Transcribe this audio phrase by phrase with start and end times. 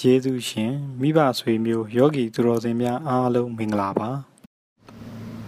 [0.00, 4.10] ယေရှုရှင်မိဘဆွေမျိုးယောဂီသူတော်စင်များအားလုံးမင်္ဂလာပါ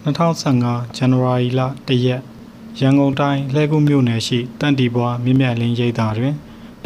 [0.05, 2.21] 2015ဇန်နဝါရီလ1ရက်
[2.79, 6.35] ရန်ကုန်တိုင်းလှည်းကူးမြို့နယ်ရှိတန်တီဘွားမြင့်မြတ်လင်းရိပ်သာတွင်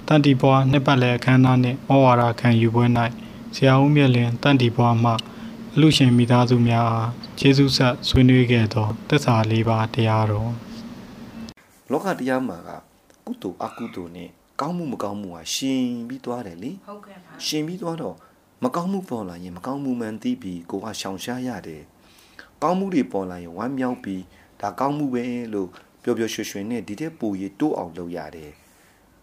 [0.08, 2.86] တန်တီဘွားနှစ်ပတ်လည်အခမ်းအနားနှင့်ဩဝါဒခံယူပွဲ၌
[3.56, 10.52] ဆရာဦးမြတ်လင်းတန်တီဘွားမှအလူရှင်မိသားစုများအားကျေးဇူးဆက်ဆွေးနွေးခဲ့သောတစ္ဆာလေးပါးတရားတော်
[11.92, 12.70] လောကတရားမှာက
[13.26, 14.30] ကုသိုလ်အကုသိုလ်နဲ့
[14.62, 18.16] ကောင်းမှုမကောင်းမှုဟာရှင်ပြီးသွားတယ်လေဟုတ်ကဲ့ပါရှင်ပြီးသွားတော့
[18.64, 21.84] မကောင်းမှုပေါ်လာရင်မကောင်းမှုမှန်သိပြီးကိုကရှောင်ရှားရတယ်
[22.64, 24.24] ကောင်းမှုတွေပေါ်လာရင်ဝမ်းမြောက်ပြီး
[24.62, 25.70] ဒါကောင်းမှုပဲလို့
[26.04, 28.52] ပျော်ပျော်ရွှင်ရွှင်နဲ့ဒီတဲ့ပူရီတိုးအောင်လုပ်ရတယ်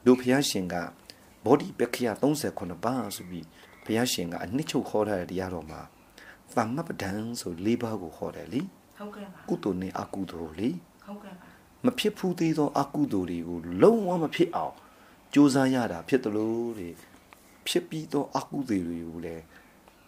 [0.04, 0.74] တို့ဘုရားရှင်က
[1.44, 2.06] ဘောဓိပက္ခယ
[2.44, 3.46] 38ပါးဆိုပြီး
[3.84, 5.80] ဘုရားရှင်ကအနှစ်ချုပ်ခေါ်ထားတဲ့တရားတော်မှာ
[6.54, 8.60] သမ္မပဒံဆို၄ပါးကိုခေါ်တယ်လေ
[8.98, 10.68] ဟုတ်ကဲ့ပါကုသိုလ်နဲ့အကုသိုလ်လေ
[11.06, 11.46] ဟုတ်ကဲ့ပါ
[11.84, 14.74] မဖြစ်ဘူးသေးသောအကုသိုလ်တွေကိုလုံးဝမဖြစ်အောင်
[15.34, 16.94] ကြိုးစားရတာဖြစ်တယ်လို့တဲ့
[17.66, 19.44] ဖြစ်ပြီးသောအကုသိုလ်တွေကိုလည်း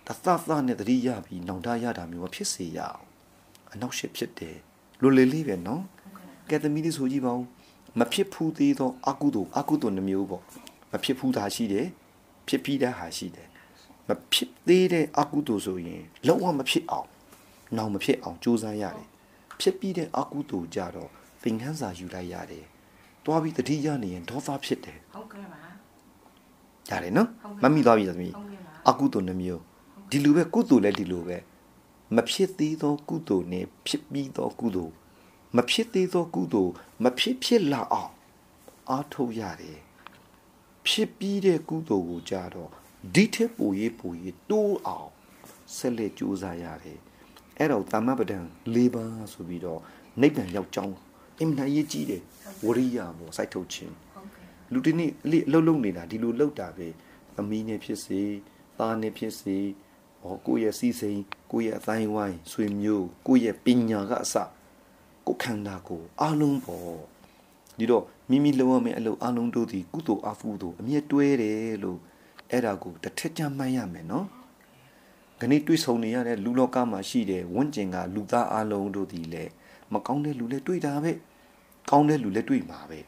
[0.06, 3.04] တသသနဲ့တတိယပြီးနောင်တရတာမျိုးမဖြစ်စေရအောင်
[3.72, 4.56] အနောက်ရှစ်ဖြစ်တယ်
[5.02, 5.82] လွယ်လေလေးပဲနော်
[6.50, 7.44] ကဲသမီးလေးဆိုကြည့်ပါဦး
[7.98, 10.42] မဖြစ်ဘူးသေးသောအကုသိုလ်အကုသိုလ်နှမျိုးပေါ့
[10.92, 11.86] မဖြစ်ဘူးတာရှိတယ်
[12.48, 13.48] ဖြစ်ပြီးတဲ့ဟာရှိတယ်
[14.08, 17.08] မဖြစ်သေးတဲ့အကုသိုလ်ဆိုရင်လုံးဝမဖြစ်အောင်
[17.76, 19.06] နောင်မဖြစ်အောင်ကြိုးစားရတယ်
[19.60, 21.10] ဖြစ်ပြီးတဲ့အကုသိုလ်ကြတော့
[21.42, 22.64] သင်ခန်းစာယူလိုက်ရတယ်
[23.24, 25.58] တွားပြီးတတိယနေရင်ဒေါသဖြစ်တယ်ဟုတ်ကဲ့ပါ
[26.90, 27.28] ရတယ်နော်
[27.62, 28.32] မမိသွားပြီသမီး
[28.88, 29.62] အကုသိုလ်နှမျိုး
[30.10, 31.36] ဒီလိုပဲကုသိုလ်လည်းဒီလိုပဲ
[32.16, 34.92] မဖြစ်သေးသောကုသိုလ်နဲ့ဖြစ်ပြီးသောကုသိုလ်
[35.56, 36.72] မဖြစ်သေးသောကုသိုလ်
[37.04, 38.12] မဖြစ်ဖြစ်လာအောင်
[38.90, 39.78] အားထုတ်ရတယ်
[40.86, 42.70] ဖြစ်ပြီးတဲ့ကုသိုလ်ကိုကြတော့
[43.14, 45.10] ဒီထက်ပိုရေးပိုရေးတိုးအောင်
[45.76, 46.98] ဆက်လက်ကြိုးစားရတယ်
[47.58, 48.38] အဲ့တော့တမ္မပဒံ
[48.74, 49.80] ၄ပါးဆိုပြီးတော့
[50.20, 50.96] နိဗ္ဗာန်ရောက်ကြောင်း
[51.40, 52.22] အင်မတန်ရေးကြီးတယ်
[52.64, 53.94] ဝရိယပေါ့စိုက်ထုတ်ခြင်း
[54.72, 56.88] လူတနေ့အလိအလုံးလုံးနေတာဒီလိုလောက်တာပဲ
[57.36, 58.22] သမီးနဲ့ဖြစ်စေ
[58.78, 59.56] သားနဲ့ဖြစ်စေ
[60.22, 64.34] ဟောကိုယ့်ရဲ့စီစိန်ကိုယ့်ရဲ့အတိုင်းဝိုင်းဆွေမျိုးကိုယ့်ရဲ့ပညာကအစ
[65.26, 66.98] ကိုခန္ဓာကိုအလုံးပေါ့
[67.78, 71.98] ဒီတော့မိမိလုံးဝမယ့်အလုပ်အလုံးတို့သည်ကုသိုလ်အဖူတို့အမြဲတွဲတယ်လို့
[72.50, 74.26] အဲ့ဒါကိုတစ်ထက်ကြမှတ်ရမယ်နော်
[75.40, 79.52] ခဏတွေးဆုံနေရတဲ့လူလောကမှာရှိတဲ့ဝင့်ကျင်ကလူသားအလုံးတို့သည်လည်း
[79.94, 81.12] မကောင်းတဲ့လူလည်းတွေ့တာပဲ
[81.90, 82.98] ကောင်းတဲ့လူလည်းတွေ့မှာပဲ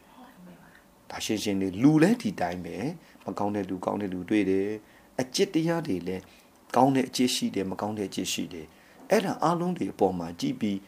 [1.11, 2.77] ဒါရှင်းရှင်းလေးလူလည်းဒီတိုင်းပဲ
[3.25, 4.69] မကောင်းတဲ့လူကောင်းတဲ့လူတွေ့တယ်
[5.21, 6.23] အจิตတရားတွေလည်း
[6.77, 8.67] ကောင်းတဲ့အကျင့်ရှိတယ်မကောင်းတဲ့အကျင့်ရှိတယ်
[9.11, 10.79] အဲ့ဒါအလုံးတွေအပေါ်မှာကြည့်ပြီး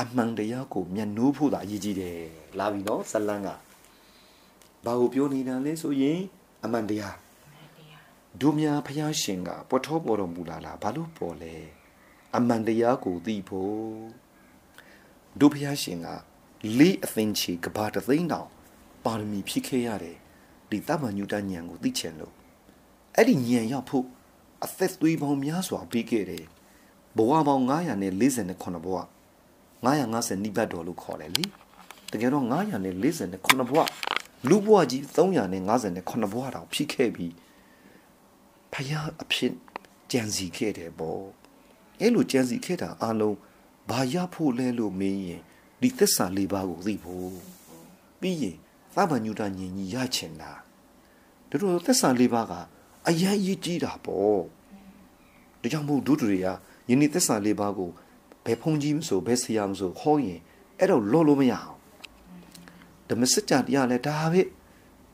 [0.00, 2.18] အမှန်တရားကိုမျက်နှိုးဖို့သာအရေးကြီးတယ်
[2.58, 3.48] လာပြီနော်ဇလန်းက
[4.84, 6.20] ဘာကိုပြောနေတာလဲဆိုရင်
[6.64, 7.16] အမှန်တရား
[8.40, 11.54] ဒုမြာဖျားရှင်ကပေါ်ထောပေါ်တော်မူလာလားဘာလို့ပေါ်လဲ
[12.36, 13.76] အမှန်တရားကိုသိဖို့
[15.40, 16.08] ဒုဖျားရှင်က
[16.78, 18.48] လေးအသိချေကဘာတသိန်းတောင်
[19.04, 20.16] ပါရမီဖြည့်ခဲ့ရတယ်
[20.70, 22.34] ဒီတမန်ညူတဉာဏ်ကိုသိချင်လို့
[23.16, 24.06] အဲ့ဒီဉာဏ်ရောက်ဖို့
[24.64, 26.44] အသက်သွေးပေါင်းများစွာပေးခဲ့တယ်
[27.16, 28.98] ဘဝပေါင်း948ဘဝ
[29.82, 31.44] 950နိဗ္ဗတ်တော်လို့ခေါ်တယ်လေ
[32.12, 33.78] တကယ်တော့948ဘဝ
[34.48, 37.34] လူဘဝကြီး358ဘဝတောင်ဖြည့်ခဲ့ပြီး
[38.72, 39.52] ဖယားအဖြစ်
[40.10, 41.22] ကြံစီခဲ့တယ်ပေါ့
[42.00, 43.36] အဲ့လိုကြံစီခဲ့တာအလုံး
[43.90, 45.42] ဘာရဖို့လဲလို့မင်းရင်
[45.80, 47.32] ဒီသစ္စာလေးပါးကိုသိဖို့
[48.20, 48.56] ပြီးရင်
[48.94, 50.52] သဗ္ဗညုတဉာဏ်ကြီးရချင်တာ
[51.48, 52.52] တို့တို့သစ္စာလေးပါးက
[53.08, 54.40] အယံရေးကြီးတာပေါ့
[55.60, 56.46] ဒါကြောင့်မို့ဒုတွေက
[56.90, 57.90] ယနေ့သစ္စာလေးပါးကို
[58.44, 60.40] ဘယ်ဖုန်ကြီးမဆိုဘယ်ဆရာမဆိုဟောရင်
[60.78, 61.78] အဲ့တော့လောလို့မရအောင်
[63.08, 64.42] ဓမ္မစကြာတရားလဲဒါပဲ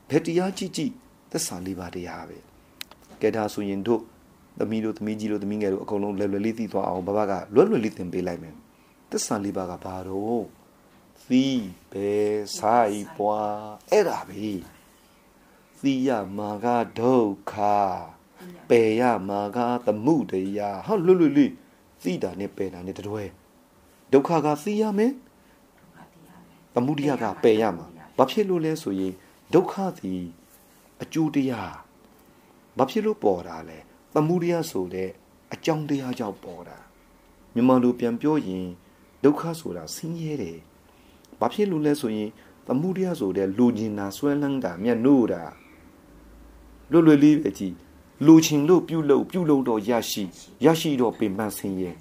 [0.09, 0.91] ဘယ်တရားကြည့်ကြည့်
[1.31, 2.37] သစ္စာလေးပါးတရားပဲ
[3.21, 4.01] ကဲဒါဆိုရင်တို့
[4.59, 8.55] သမီးတို့သမီးကြီးတို့သမီးငယ်တို့အကုန်လုံးလွယ်လွယ်လေးသိသွားအောင်ဘဘကလွယ်လွယ်လေးသင်ပေးလိုက်မယ်
[9.11, 10.45] သစ္စာလေးပါးကဘာတော့
[11.27, 12.09] သီးပဲ
[12.57, 13.59] ဆိုင်ပွား
[13.91, 14.47] အဲ့ဒါပဲ
[15.81, 16.67] သီးရမှာက
[16.99, 17.53] ဒုက္ခ
[18.69, 21.51] ပယ်ရမှာကသမှုတရားဟောလွတ်လွတ်လေး
[22.03, 23.23] သီးတာနဲ့ပယ်တာနဲ့တတွဲ
[24.13, 25.11] ဒုက္ခကသီးရမယ်
[26.73, 27.85] သမှုတရားကပယ်ရမှာ
[28.17, 29.13] ဘာဖြစ်လို့လဲဆိုရင်
[29.53, 30.23] ဒုက္ခသည်
[31.01, 31.73] အကျိုးတရား
[32.77, 33.79] ဘာဖြစ်လို့ပေါ်တာလဲ
[34.13, 35.09] သမှုတရားဆိုတဲ့
[35.53, 36.77] အကြောင်းတရားကြောင့်ပေါ်တာ
[37.53, 38.67] မြန်မာလိုပြန်ပြောရင်
[39.23, 40.57] ဒုက္ခဆိုတာဆင်းရဲတယ်
[41.39, 42.29] ဘာဖြစ်လို့လဲဆိုရင်
[42.67, 45.43] သမှုတရားဆိုတဲ့လူကျင်တာဆွဲလန်းတာမျက်နှိုးတာ
[46.91, 47.73] လွတ်လွယ်လေးပဲကြည်
[48.25, 50.23] လူချင်လို့ပြုလို့ပြုလို့တော့ရရှိ
[50.65, 51.91] ရရှိတော့ပင်ပန်းဆင်းရဲ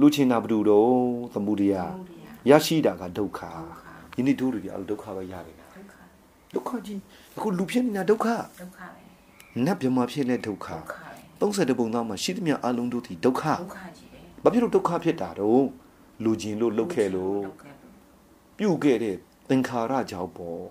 [0.00, 0.92] လူချင်တာဘယ်လိုတော့
[1.34, 1.92] သမှုတရား
[2.50, 3.40] ရရှိတာကဒုက္ခ
[4.16, 5.56] ယနေ့တို့တွေအဲ့ဒုက္ခပဲရတယ်
[6.54, 7.00] ဒုက္ခကြီး
[7.36, 8.26] အခုလူဖြစ်နေတာဒုက္ခ
[8.60, 9.04] ဒုက္ခပဲ
[9.64, 10.66] နတ်မြမဖြစ်တဲ့ဒုက္ခ
[11.44, 15.64] 30ပုံသားမှာရှိသမျှအလုံးတို့ဒီဒုက္ခဒုက္ခကြီးပဲဘာဖြစ်လို့ဒုက္ခဖြစ်တာတော့
[16.24, 17.40] လူကျင်လို့လှုပ်ခဲ့လို့
[18.56, 19.16] ပြုတ်ခဲ့တဲ့
[19.48, 20.62] သင်္ခါရကြောင့်ပေါ့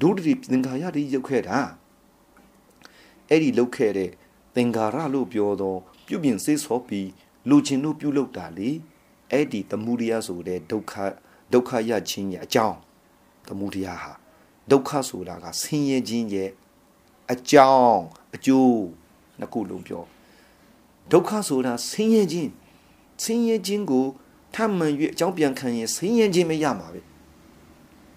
[0.00, 1.58] ဒုတိယသင်္ခါရတွေရုပ်ခဲ့တာ
[3.28, 4.10] အဲ့ဒီလှုပ်ခဲ့တဲ့
[4.56, 7.10] သင်္ကာရလို့ပြောတော့ပြုပြင်စေးစောပြီး
[7.48, 8.70] လူချင်းတို့ပြုလုပ်တာလေ
[9.30, 10.94] အဲ့ဒီသမုဒိယဆိုတဲ့ဒုက္ခ
[11.52, 12.78] ဒုက္ခရခြင်းရဲ့အကြောင်း
[13.48, 14.12] သမုဒိယဟာ
[14.70, 16.50] ဒုက္ခဆိုတာကဆင်းရဲခြင်းရဲ့
[17.32, 18.00] အကြောင်း
[18.34, 18.78] အကျိုး
[19.40, 20.04] နှစ်ခုလုံးပြော
[21.10, 22.50] ဒုက္ခဆိုတာဆင်းရဲခြင်း
[23.22, 24.06] ဆင်းရဲခြင်းကို
[24.54, 27.00] ထမှန်၍အကြောင်းပြန်ခံရင်ဆင်းရဲခြင်းမရမှာပဲ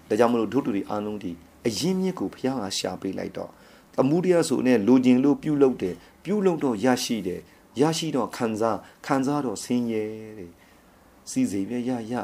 [0.08, 1.32] ဒါကြောင့်မလို့ဒုတူတွေအားလုံးဒီ
[1.66, 3.50] အရင်မြစ်ကိုဘုရားကရှာပေးလိုက်တော့
[3.94, 5.94] သမုဒိယဆိုနဲ့လိုချင်လို့ပြုလုပ်တယ်
[6.24, 7.40] ပြုလုပ်တော့ရရှိတယ်
[7.80, 10.02] ရရှိတော့ခံစားခံစားတော့ဆင်းရဲ
[10.38, 10.50] တဲ့
[11.30, 12.14] စီစိမ်ပဲရရ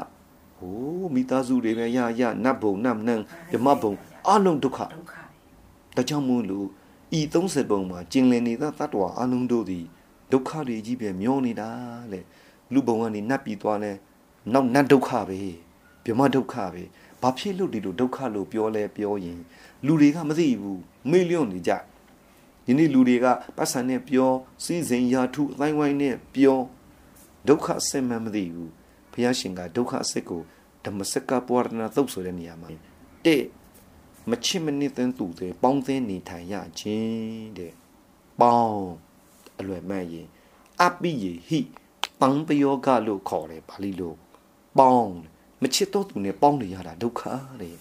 [0.57, 3.91] ဟိုးမိသားစုတွေပဲရရနတ်ဘုံနတ်နန်းဓမ္မဘုံ
[4.27, 5.13] အလုံးဒုက္ခဒုက္ခ
[5.95, 6.67] ဒါကြောင့်မို့လို့
[7.15, 9.85] ဤ30ပုံမှာကျင်လည်နေတဲ့တ attva အလုံးတို့သည်
[10.31, 11.69] ဒုက္ခတွေကြီးပဲမျောနေတာ
[12.11, 12.19] လေ
[12.73, 13.91] လူဘုံကနေနတ်ပြီးသွားလဲ
[14.53, 15.39] နောက်နတ်ဒုက္ခပဲ
[16.03, 16.83] ဗြဟ္မဒုက္ခပဲ
[17.21, 19.39] ဘာဖြစ်လို့ဒီလိုဒုက္ခလို့ပြောလဲပြောရင်
[19.85, 20.81] လူတွေကမသိဘူး
[21.11, 21.71] မေ့လျော့နေကြ
[22.65, 23.25] ဒီနေ့လူတွေက
[23.57, 24.31] ပတ်စံနဲ့ပြော
[24.63, 26.59] စီစဉ်ရာထုအတိုင်းဝိုင်းနဲ့ပြော
[27.47, 28.71] ဒုက္ခအစစ်မှန်မသိဘူး
[29.11, 30.41] ဘုရားရှင်ကဒုက္ခအစစ်ကို
[30.85, 32.69] ဓမ္မစကပဝရဏသုတ်ဆိုတဲ့နေရာမှာ
[33.25, 33.43] တဲ့
[34.31, 37.73] မချစ်မနစ်သင်းသူတွေပေါင်းသင်းနေထိုင်ရခြင်းတဲ့
[38.41, 38.87] ပေါင်း
[39.59, 40.27] အလွယ်မဲ့ရင်
[40.81, 41.59] အပိယဟိ
[42.21, 44.13] ပံပယောဂလို့ခေါ်တယ်ပါဠိလို
[44.79, 45.15] ပေါင်း
[45.61, 47.21] မချစ်တော့သူနဲ့ပေါင်းနေရတာဒုက္ခ
[47.61, 47.77] တဲ့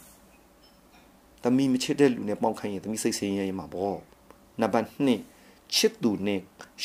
[1.43, 3.99] တမီမချစ်တဲ့လူနဲ့ပေါင်းခိုင်းရင်တမီစိတ်ဆင်းရဲရမှာပေါ့
[4.61, 4.87] နံပါတ်
[5.33, 6.41] 2ချစ်သူနဲ့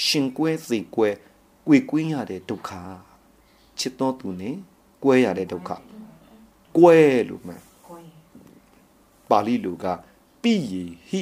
[0.06, 1.10] ရှင်ကွဲစေကွဲ
[1.68, 2.72] ကွေကွင်းရတဲ့ဒုက္ခ
[3.80, 4.56] ချစ်တော့သူနဲ့
[5.04, 5.70] ကွဲရတဲ့ဒုက္ခ
[6.78, 6.98] ကွဲ
[7.30, 7.71] လို့မှန်ကိုယ်
[9.32, 9.86] ပါဠိလိုက
[10.42, 11.22] ပိယေဟိ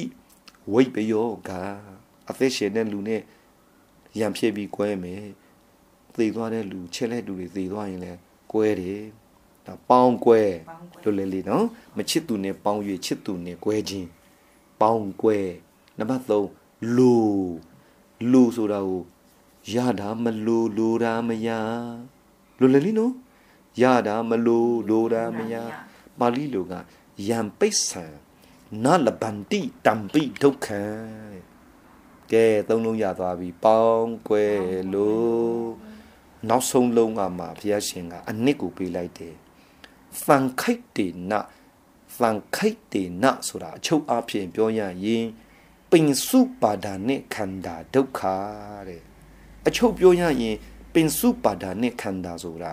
[0.72, 1.50] ဝိပယောက
[2.28, 3.22] အသက်ရှင်တဲ့လူနဲ့
[4.18, 5.24] ရံဖြစ်ပြီးကွဲမယ်
[6.14, 8.18] သေသွားတဲ့လူချက်လက်လူတွေသေသွားရင်လည်း
[8.52, 9.04] ကွဲတယ်
[9.66, 10.40] ဒါပေါင်းကွဲ
[11.02, 11.66] လို့လေလေနော်
[11.96, 14.08] မချစ်သူနဲ့ပေါင်း၍ချစ်သူနဲ့ကွဲခြင်း
[14.80, 15.38] ပေါင်းကွဲ
[15.98, 17.12] နံပါတ်3လူ
[18.32, 19.02] လူဆိုတာကို
[19.74, 21.48] ရတာမလိုလိုတာမရ
[22.58, 23.12] လို့လေလေနော်
[23.82, 25.54] ရတာမလိုလိုတာမရ
[26.18, 26.72] ပါဠိလိုက
[27.28, 28.04] ယံပိဿံ
[28.84, 30.82] နလဗန္တိတံပိဒုက္ခံ
[32.32, 34.46] ကဲသုံးလုံးရသွားပြီပေါင်းကွဲ
[34.92, 35.68] လို့
[36.48, 39.34] နောက်ဆုံးလုံးကမှဘုရားရှင်ကအနစ်ကိုပေးလိုက်တယ်
[40.24, 41.32] သံခိတ်တေန
[42.18, 45.24] သံခိတ်တေနဆိုတာအချုပ်အဖြစ်ပြောရရင်
[45.90, 48.20] ပင်စုပါဒာနဲ့ခန္ဓာဒုက္ခ
[48.88, 49.02] တဲ့
[49.66, 50.56] အချုပ်ပြောရရင်
[50.94, 52.72] ပင်စုပါဒာနဲ့ခန္ဓာဆိုတာ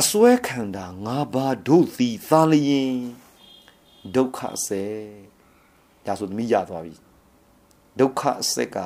[0.00, 2.96] အစွဲခန္ဓာ၅ပါးတို့သည်သာလျင်
[4.14, 4.84] ဒုက္ခစေ
[6.06, 6.94] ဒါဆိုသမီးရသွားပြီ
[7.98, 8.22] ဒုက္ခ
[8.54, 8.76] စက်က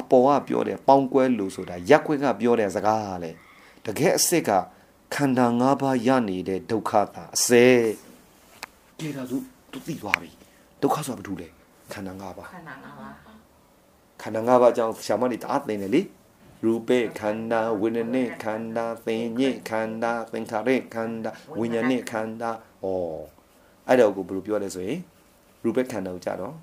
[0.00, 3.30] အပေါ်ကပြောတယ်ပေါင်းကွဲလို့ဆိုတာရက်ခွဲကပြောတဲ့စကားလေ
[3.84, 4.50] တကယ်အစစ်က
[5.14, 7.64] ခန္ဓာ၅ပါးရနေတဲ့ဒုက္ခတာအစဲ
[8.98, 9.36] ကြည့်တာသူ
[9.72, 10.30] သူသိသွားပြီ
[10.82, 11.48] ဒုက္ခဆိုတာဘာလို့လဲ
[11.92, 13.12] ခန္ဓာ၅ပါးခန္ဓာငါးပါး
[14.22, 16.02] ခန္ဓာ၅ပါးအကြောင်းဆရာမတွေတအားသိနေလေ
[16.64, 22.50] ရူပေခန္ဓာဝိညာဉ်နဲ့ခန္ဓာသင်ညေခန္ဓာသင်္ခါရခန္ဓာဝိညာဉ်နဲ့ခန္ဓာ
[22.84, 22.86] ဩ
[23.88, 25.00] အဲ့တော့ကိုဘယ်လိုပြောလဲဆိုရင်
[25.62, 26.54] ရူပေခန္ဓာကိုကြတော့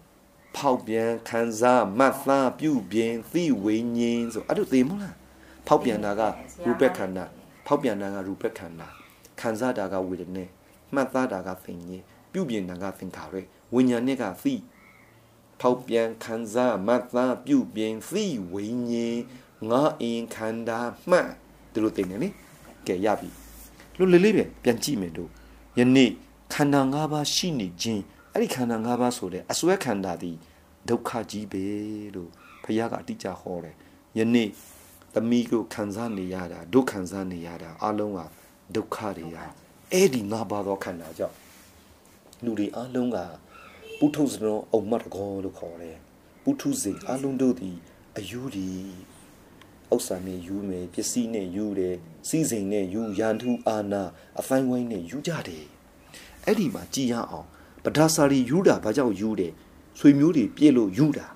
[0.56, 5.16] ဖောက်ပြန်ခံစားမှတ်သားပြုပြင်သိဝိညာဉ်ဆိုအဲ့လိုသိမလား
[5.68, 6.22] ဖောက်ပြန်တာက
[6.66, 7.26] ရူပေခန္ဓာ
[7.66, 8.88] ဖောက်ပြန်တာကရူပေခန္ဓာ
[9.40, 10.50] ခံစားတာကဝိညာဉ်နဲ့
[10.94, 11.98] မှတ်သားတာကသင်ညေ
[12.32, 13.36] ပြုပြင်တာကသင်္ခါရ
[13.74, 14.54] ဝိညာဉ်နဲ့ကသိ
[15.62, 19.20] ဖောက်ပြန်ခံစားမှတ်သားပြုပြင်သိဝိညာဉ်
[19.70, 20.80] ငါအင်ခန္ဓာ
[21.10, 21.30] မှတ်
[21.74, 22.30] ဒီလိုသိနေလေ
[22.88, 23.30] ကဲရပြီ
[23.98, 25.30] လို့လေးလေးပဲပြန်ကြည့်မယ်တို့
[25.80, 26.12] ယနေ့
[26.54, 30.38] ခန္ဓာ၅ပါးရှိနေခြင်းအဲ့ဒီခန္ဓာ၅ပါးဆိုတဲ့အစွဲခန္ဓာသည်
[30.90, 31.64] ဒုက္ခကြီးပဲ
[32.16, 32.30] လို့
[32.64, 33.76] ဘုရားကအတိအကျဟောတယ်
[34.18, 34.50] ယနေ့
[35.14, 38.20] သမီးကိုခံစားနေရတာဒုက္ခံစားနေရတာအလုံးက
[38.76, 39.46] ဒုက္ခတွေဟာ
[39.92, 41.36] အဲ့ဒီ၅ပါးသောခန္ဓာကြောင့်
[42.44, 43.18] လူတွေအလုံးက
[44.00, 45.98] ပုထုဇဏအုံမတ်တကောလို့ခေါ်တယ်
[46.44, 47.78] ပုထုဇဉ်အလုံးတို့သည်
[48.18, 48.70] အယူဒီ
[49.94, 51.96] ဥစ္စာနဲ့ယူမယ်ပစ္စည်းနဲ့ယူတယ်
[52.28, 54.04] စီးစိမ်နဲ့ယူရန်သူအာနာ
[54.40, 55.66] အဖိုင်းဝိုင်းနဲ့ယူကြတယ်
[56.46, 57.48] အဲ့ဒီမှာကြည်ရအောင်
[57.84, 59.52] ပဒါစာရီယူတာဘာကြောင့်ယူတယ်
[60.00, 61.28] ဆွေမျိုးတွေပြည့်လို့ယူတာ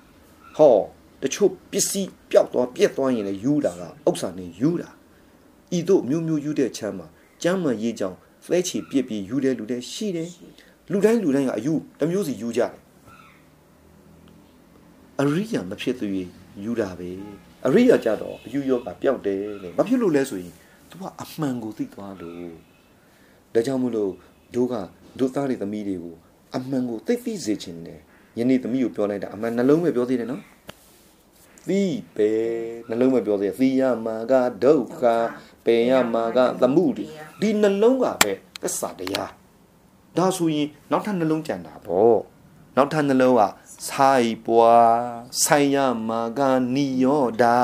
[0.56, 0.76] ဟော
[1.22, 4.88] တချို့ပစ္စည်းပျောက်သွားပြက်သွားရင်လည်းယူတာကဥစ္စာနဲ့ယူတာ
[5.76, 7.06] ဤတို့မျိုးမျိုးယူတဲ့ချမ်းမှာ
[7.42, 10.30] ကျမ်းမာရေးကြောင့်သဲချီပြစ်ပြီးယူတဲ့လူတွေရှိတယ်
[10.92, 12.72] လူတိုင်းလူတိုင်းကအယူတစ်မျိုးစီယူကြတယ်
[15.20, 16.28] အရိယာမဖြစ်သေး
[16.64, 17.10] ယူတာပဲ
[17.66, 20.54] အရိယာကြတော့အယူယောဂပျောက်တယ်လေမဖြစ်လို့လဲဆိုရင်
[20.90, 22.36] तू ကအမှန်ကိုသိသွားလို့
[23.54, 24.12] ဒါကြောင့်မလို့
[24.54, 24.74] တို့က
[25.18, 26.14] တို့သားတွေသမီးတွေကို
[26.56, 28.00] အမှန်ကိုသိသိစေခြင်းနဲ့
[28.38, 30.42] ယနေ့သမီးကိုပြောလိုက်တာအမှန်နှလုံးပဲပြောသေးတယ်နော်
[31.68, 31.82] သိ
[32.16, 32.30] ပဲ
[32.88, 34.32] နှလုံးပဲပြောသေးတယ်သိရမှာက
[34.64, 35.02] ဒုက္ခ
[35.64, 37.06] ပင်ရမှာကသမှုတွေ
[37.40, 39.30] ဒီနှလုံးကပဲသစ္စာတရား
[40.16, 42.18] ဒါဆိုရင်နောက်ထပ်နှလုံးကြံတာပေါ့
[42.76, 43.42] နောက်ထပ်နှလုံးက
[43.88, 44.98] ဆိုင်ပွား
[45.42, 45.76] ဆိုင်ရ
[46.08, 46.40] မာက
[46.74, 47.60] နိယောဒာ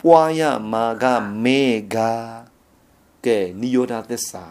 [0.00, 1.04] ပွားရမာက
[1.44, 1.62] မေ
[1.94, 2.12] ဂာ
[3.26, 4.44] ကဲနိယောဒသစ္စာ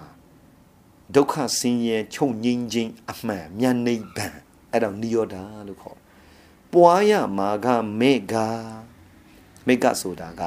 [1.14, 4.38] ဒုက္ခဆင်းရဲချုပ်ငြိမ်းခြင်းအမှန်မြတ်နိဗ္ဗာန်
[4.72, 6.00] အဲ့တော့နိယောဒာလို့ခေါ်
[6.72, 7.68] ပွားရမာက
[8.00, 8.48] မေဂာ
[9.68, 10.42] မေဂဆိုတာက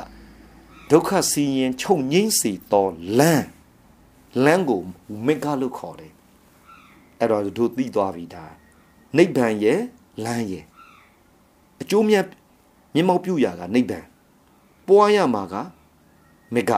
[0.91, 2.87] ဒုက္ခဆင်းရဲချုပ်ငြိမ်းစေသော
[3.19, 3.47] လမ်း
[4.45, 4.83] လမ်းကို
[5.27, 6.13] မေဂလို့ခေါ်တယ်
[7.21, 8.45] အဲ့တော့တို့သိသွားပြီဒါ
[9.17, 9.81] နိဗ္ဗာန်ရဲ့
[10.25, 10.65] လမ်းရဲ့
[11.81, 12.27] အကျိုးမြတ်
[12.95, 14.07] မျက်မှောက်ပြုရာကနိဗ္ဗာန်
[14.89, 15.55] ပွားရမှာက
[16.55, 16.73] မေဂ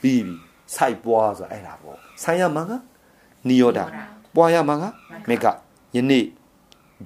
[0.00, 0.34] ပြီးပြီ
[0.74, 2.72] စိုက်ပွားဆိုအဲ့ဒါပေါ့ဆိုင်ရမှာက
[3.48, 3.80] နိယောဒ
[4.34, 4.84] ပွားရမှာက
[5.28, 5.46] မေဂ
[5.96, 6.24] ယနေ့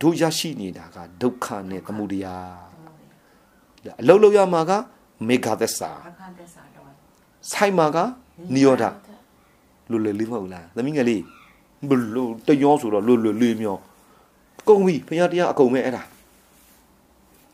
[0.00, 2.26] တို့ရရှိနေတာကဒုက္ခနဲ့သမုဒယ
[4.00, 4.72] အလုံးလုံးရမှာက
[5.28, 5.90] မေဂသစ္စာ
[7.50, 7.98] ဆိုင်မှာက
[8.54, 8.84] နိယောဒ
[9.90, 11.22] လွယ်လွယ်လေးမဟုတ်လားသမီးငယ်လေး
[11.88, 13.80] ဘလို့တယောဆိုတော့လွယ်လွယ်လေးမျိုး
[14.68, 16.02] ကုန်ပြီဖခင်တရားအကုန်ပဲအဲ့ဒါ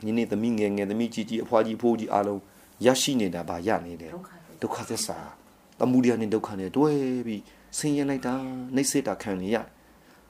[0.04, 2.40] ညီနေသမီးငယ်ငယ်သမီးကြီးကြီးအဖွားကြီးဖိုးကြီးအားလုံး
[2.84, 4.12] ရရှိနေတာဗာရနေတယ်
[4.60, 5.18] ဒုက္ခသစ္စာ
[5.80, 6.90] တမှုတရားနဲ့ဒုက္ခနဲ့တွဲ
[7.26, 7.42] ပြီး
[7.78, 8.34] ဆင်းရဲလိုက်တာ
[8.74, 9.56] နှိမ့်စစ်တာခံနေရ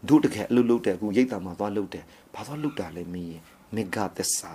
[0.09, 2.05] တို့တကယ်အလုပ်လုပ်တယ်အခုရိတ်တာမှာသွားလုပ်တယ်
[2.35, 3.39] ဘာသွားလုပ်တာလဲမင်း
[3.75, 4.55] မေဂသစ္စာ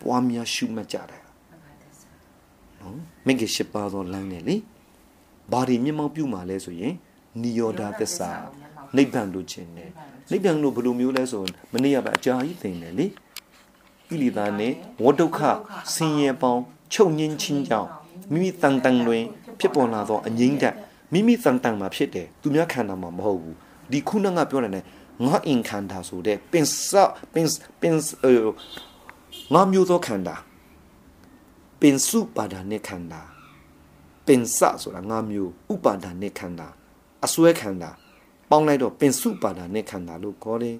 [0.00, 1.22] ပွားများရှုမှတ်ကြတယ်
[2.80, 4.56] နော်မေဂရှိပါသောလမ်းနဲ့လေ
[5.52, 6.94] ဘာတွေမျက်မှောက်ပြုမှာလဲဆိုရင်
[7.42, 8.30] နိယောဒသစ္စာ
[8.96, 9.90] နိဗ္ဗာန်လိုချင်တယ်
[10.30, 13.06] နိဗ္ဗာန်လို့ဘယ်လိုမျိုးလဲဆိုမနေ့ကပဲအကြာကြီးသိနေလေ
[14.08, 14.72] ကိလေသာနဲ့
[15.04, 15.38] ဝဒုက္ခ
[15.94, 16.62] ဆင်းရဲပေါင်း
[16.92, 17.88] ချုပ်ငင်းခြင်းကြောင့်
[18.32, 19.24] မိမိတန်တန်တွင်
[19.60, 20.74] ဖြစ်ပေါ်လာသောအငြိမ့်တက်
[21.12, 23.56] မိမိတန်တန်မှာဖြစ်တယ်သူများခန္ဓာမှာမဟုတ်ဘူး
[23.90, 24.72] ဒီခုနကပြောတယ်
[25.26, 26.90] ငါအင်ခန္ဓာဆိုတဲ့ပင်စ
[27.32, 27.46] ပင်
[27.80, 27.94] ပင်
[29.54, 30.36] ငါမျိုးသောခန္ဓာ
[31.80, 33.20] ပင်စုပါဒာနဲ့ခန္ဓာ
[34.26, 36.68] ပင်စဆိုတာငါမျိုးဥပါဒာနဲ့ခန္ဓာ
[37.24, 37.90] အစွဲခန္ဓာ
[38.50, 40.76] ပေါင်းလိုက်တော့ပင်စုပါဒာနဲ့ခန္ဓာလို့ခေါ်တယ်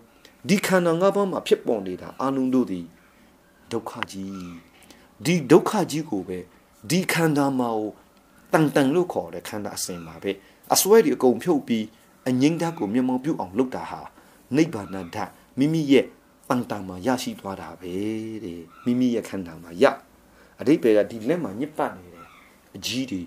[0.49, 2.87] ဒီခန္ဓာငါးပါးမှာဖြစ်ပေါ်နေတာအာလုံးတို့သည်
[3.72, 4.50] ဒုက္ခကြီး
[5.25, 6.38] ဒီဒုက္ခကြီးကိုပဲ
[6.90, 7.90] ဒီခန္ဓာမှာကို
[8.52, 10.30] တန်တန်လို့ခေါ်တဲ့ခန္ဓာအစဉ်ပါပဲ
[10.75, 11.85] အစွဲတွေအကုန်ဖြုတ်ပြီး
[12.28, 14.00] အငိမ့်ဓာတ်ကိုမျက်မှောက်ပြုအောင်လုပ်တာဟာ
[14.57, 16.07] နိဗ္ဗာန်ဓာတ်မိမိရဲ့
[16.49, 17.92] တန်တန်မှာရရှိသွားတာပဲ
[18.45, 19.85] တဲ့မိမိရဲ့ခန္ဓာမှာရ
[20.61, 22.26] အတိပ္ပယ်ကဒီလက်မှာညစ်ပတ်နေတယ်
[22.76, 23.23] အကြီးတွေ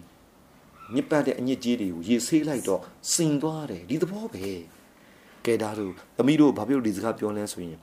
[0.93, 2.81] ညစ်ပတ်တဲ့အညစ်ကြေးတွေကိုရေဆေးလိုက်တော့
[3.13, 4.45] စင်သွားတယ်ဒီသဘောပဲ
[5.45, 7.79] ကဲဒါတို့သမီးတို့ဘာဖြစ်လို့ဒီစကားပြောလဲဆိုရင်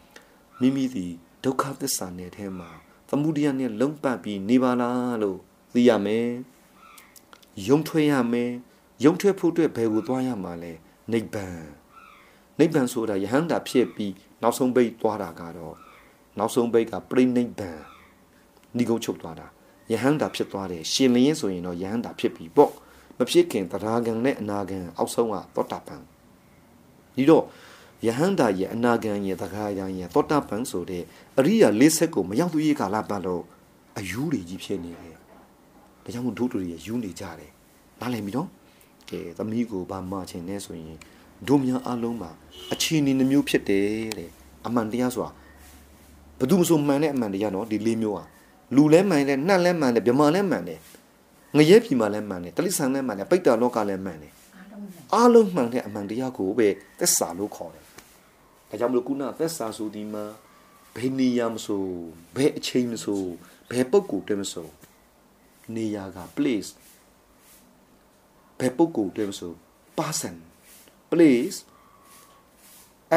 [0.60, 1.06] မိမိဒီ
[1.44, 2.70] ဒုက္ခသစ္စာနဲ့အဲမှာ
[3.08, 5.38] သမုဒိယနဲ့လုံးပတ်ပြီးနေပါလားလို့
[5.74, 6.28] သိရမယ်
[7.68, 8.50] ယုံထွက်ရမယ်
[9.04, 10.72] ယုံထွက်ဖို့အတွက်ဘယ်ကိုသွားရမှာလဲ
[11.12, 11.62] နိဗ္ဗာန်
[12.58, 15.74] နိဗ္ဗာန်ဆိုတာယဟန္တာဖြစ်ပြီးနောက်ဆုံးဘိတ်သွားတာကတော့
[16.38, 17.80] နောက်ဆုံးဘိတ်ကပြိနိဗ္ဗာန်
[18.76, 19.46] ဏိဂုံချုပ်သွားတာ
[19.90, 22.72] ယဟန္တာဖြစ်သွားတယ်ရှင်လင်းဆိုရင်တော့ယဟန္တာဖြစ်ပြီပေါ့
[23.18, 26.02] မဖြစ်ခင်တရားကံနဲ့အနာကံအောက်ဆုံးကသောတာပန်
[27.16, 27.44] ဒီတော့
[28.06, 31.04] ယဟန္တာရဲ့အနာဂံရဲ့တခါရန်ရဲ့သောတာပန်ဆိုတဲ့
[31.38, 33.42] အရိယာလေးဆက်ကိုမရောက်သေးကာလပတ်လို့
[33.98, 35.16] အယူတွေကြီးဖြစ်နေတယ်။
[36.04, 37.50] ဒါကြောင့်မို့ဒုတူတွေယူနေကြတယ်။
[38.00, 38.48] နားလည်ပြီနော်။
[39.10, 40.98] ကဲသမီးကိုဗာမချင်နေဆိုရင်
[41.46, 42.30] ဒုများအလုံးမှာ
[42.72, 43.86] အခြေအနေနှမျိုးဖြစ်တယ်
[44.18, 44.30] တဲ့
[44.66, 45.30] အမှန်တရားဆိုတာ
[46.38, 48.26] ဘယ်သူမှဆိုမှန်တဲ့အမှန်တရားနော်ဒီလေးမျိုးอ่ะ
[48.76, 50.78] လူလဲမှန်တယ်နှက်လဲမှန်တယ်ဗမာလဲမှန်တယ်
[51.56, 54.32] ငရဲပြီမှလဲမှန်တယ်တလိဆန်လဲမှန်တယ်ပိတ္တာလောကလဲမှန်တယ်
[55.14, 57.84] အားလုံးမှန်တဲ့အမှန်တရားကိုပဲသက်စာလို့ခေါ်တယ်
[58.68, 60.24] ဒါကြောင့်မလို့ခုနသက်စာဆိုဒီမှာ
[60.96, 61.82] ဘယ်နေရာမဆို
[62.36, 63.20] ဘယ်အချိန်မဆို
[63.70, 64.66] ဘယ်ပုံကိုတည်းမဆို
[65.76, 66.70] နေရာက place
[68.58, 69.52] ဘယ်ပုံကိုတည်းမဆို
[69.98, 70.34] person
[71.12, 71.58] place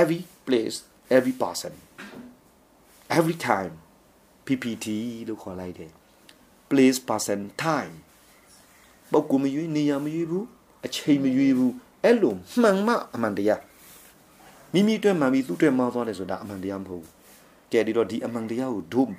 [0.01, 0.77] every place
[1.15, 1.74] every person
[3.17, 3.74] every time
[4.45, 4.88] PPT
[5.27, 5.91] လို့ခေါ်လိုက်တယ်
[6.69, 7.93] place person time
[9.12, 10.45] ပုံကူမရွေးနေရာမရွေးဘူး
[10.86, 13.62] အချိန်မရွေးဘူးအဲ့လိုမှန်မှအမှန်တရား
[14.74, 17.12] မိမိအတွက်မှန်ပြီးသူ့အတွက်မှားသွားတယ်ဆိုတာအမှန်တရားမဟုတ်ဘူး
[17.72, 19.10] ကဲဒီတော့ဒီအမှန်တရားကိုတို့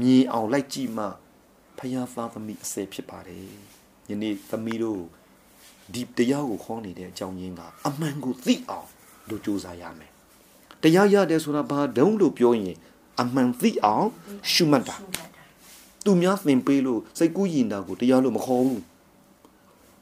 [0.00, 1.04] မြင်အောင်လိုက်ကြည့်မှ
[1.78, 3.48] ဖယားသားသမီးအစဲဖြစ်ပါတယ်
[4.10, 5.02] ယနေ့သမီးတို့
[5.92, 8.88] ဒီတရားကိုခေါ်နေတဲ့အကြောင်းရင်းကအမှန်ကိုသိအောင်
[9.30, 10.10] တို့ကြိုးစားရမယ်
[10.82, 12.76] တရားရတယ်ဆိုတာဘာဒုံလို့ပြောရင်
[13.20, 14.08] အမှန်သိအောင်
[14.52, 14.96] ရှုမှတ်တာ
[16.04, 18.82] သူများသင်ပေးလို့စိတ်ကူးရင်တာကိုတရားလို့မခေါ်ဘူး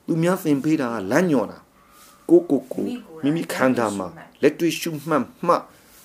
[0.07, 1.59] သူများသင်ပေးတာကလမ်းညော်တာ
[2.31, 2.87] ကိုကိုကို
[3.23, 4.09] မိမိခန္ဓာမှာ
[4.43, 5.54] လက်တွေ့ရှုမှတ်မှ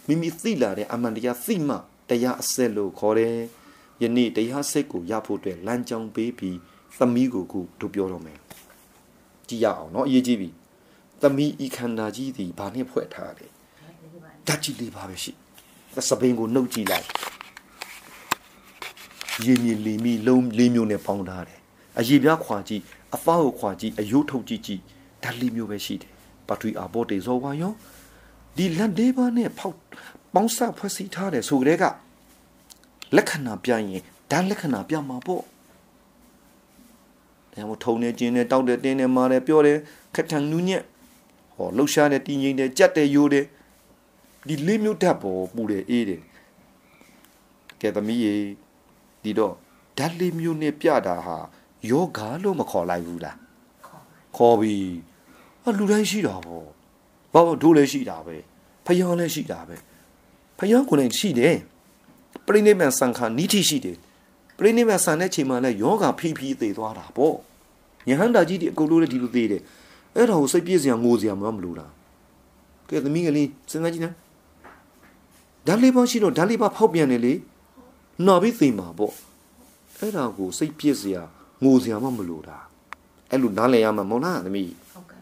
[0.07, 1.75] မိမိသိလာတဲ့အမှန်တရားသိမှ
[2.09, 3.35] တရားအစစ်လို့ခေါ်တယ်
[4.02, 6.58] ယနေ့တရားစိတ်ကိုရဖို့အတွက်လမ်းကြောင်းပေးပြီး
[6.98, 8.38] သမီးကိုခုတို့ပြောတော့မယ်
[9.48, 10.48] ကြည့်ရအောင်เนาะအရေးကြီးပြီ
[11.22, 13.50] သမီးဤခန္ဓာကြီးသည်ဘာနဲ့ဖွဲ့ထားတယ်
[14.46, 15.32] ဓာတ်ကြီးလေးပါပဲရှိ
[15.94, 17.06] သပင်ကိုနှုတ်ကြည့်လိုက်
[19.44, 21.60] ရေမြေလီမီလုံးလေးမျိုးနဲ့ပေါင်းထားတယ်
[21.98, 22.82] အရေပြားခွာကြည့်
[23.14, 24.80] အဖားကိုခွာကြည့်အယိုးထုတ်ကြည့်ကြည့်
[25.22, 26.10] ဓာတ်လေးမျိုးပဲရှိတယ်
[26.48, 27.72] ပထဝီအဘောတေဇောဝါယော
[28.56, 29.76] ဒီလက်လေးပါးနဲ့ဖောက်
[30.34, 31.84] ပေါင်းစပ်ဖွဲ့စည်းထားတယ်ဆိုကြတဲ့က
[33.15, 34.01] လက္ခဏာပြရင်
[34.31, 35.43] ဒါလက္ခဏာပြမှာပေါ့
[37.53, 39.77] ဒါမှထုံနေခြင်းနဲ့တောက်တယ်တင်းတယ်မာတယ်ပြောတယ်
[40.15, 40.83] ခက်ထန်နူးညက်
[41.55, 43.45] ဟောလှုပ်ရှားတယ်တည်ငြိမ်တယ်ကြက်တယ်ယိုးတယ်
[44.47, 46.21] ဒီလေးမျိုးဓာတ်ပေါ်ပူတယ်အေးတယ်
[47.81, 48.35] ကဲသမီးရေ
[49.23, 49.53] ဒီတော့
[49.97, 51.37] ဓာတ်လေးမျိုးနဲ့ပြတာဟာ
[51.89, 53.37] ယောဂါလို့မခေါ်လိုက်ဘူးလား
[54.37, 54.75] ခေါ်ပြီ
[55.65, 56.65] အလူတိုင်းရှိတာပေါ့
[57.33, 58.35] ဘာလို့ဒိုးလည်းရှိတာပဲ
[58.85, 59.75] ဖျောင်းလည်းရှိတာပဲ
[60.57, 61.55] ဖျောင်းကိုလည်းရှိတယ်
[62.49, 63.97] ပြိနိဗ္ဗာန်စံခါနိတိရှိတယ်
[64.57, 67.35] ပြိနိဗ္ဗာန်စံတဲ့ချိန်မှာလည်းယောဂါဖိဖိသေးသွားတာပေါ့
[68.09, 69.61] ယဟန္တာကြီးဒီအကုန်လုံးလည်းဒီလိုသေးတယ်
[70.15, 71.85] အဲ့ဒါကိုစိတ်ပြည့်စရာငိုစရာမလိုတာ
[72.89, 74.15] ကဲသမီးကလေးစဉ်းစားကြည့်နော်
[75.67, 77.33] ဓာတ်လေးပါရှိတော့ဓာတ်လေးပါဖောက်ပြန်တယ်လေ
[78.25, 79.13] နော်ပြီးသိမှာပေါ့
[79.99, 81.21] အဲ့ဒါကိုစိတ်ပြည့်စရာ
[81.63, 82.57] ငိုစရာမှမလိုတာ
[83.31, 85.21] အဲ့လိုနားလည်ရမှာမဟုတ်လားသမီးဟုတ်ကဲ့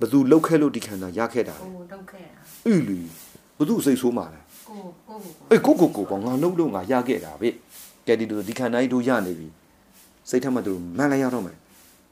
[0.00, 3.00] ဘသူလှုပ်ခဲလို့ဒီခန္ဓာရခဲ့တာကိုတော့ခဲ့တာအီလီ
[3.58, 7.48] ဘသူစိတ်ဆိုးမှာလဲ ကိုကိုကိုအေးကိုကိုကိုပေါ့ငါလှုပ်လို့ငါရခဲ့တာဗျ
[8.06, 9.48] ကဲဒီလိုဒီခန္ဓာကြီးတို့ရနေပြီ
[10.28, 11.56] စိတ်ထက်မှတို့မှန်လိုက်ရတော့မယ်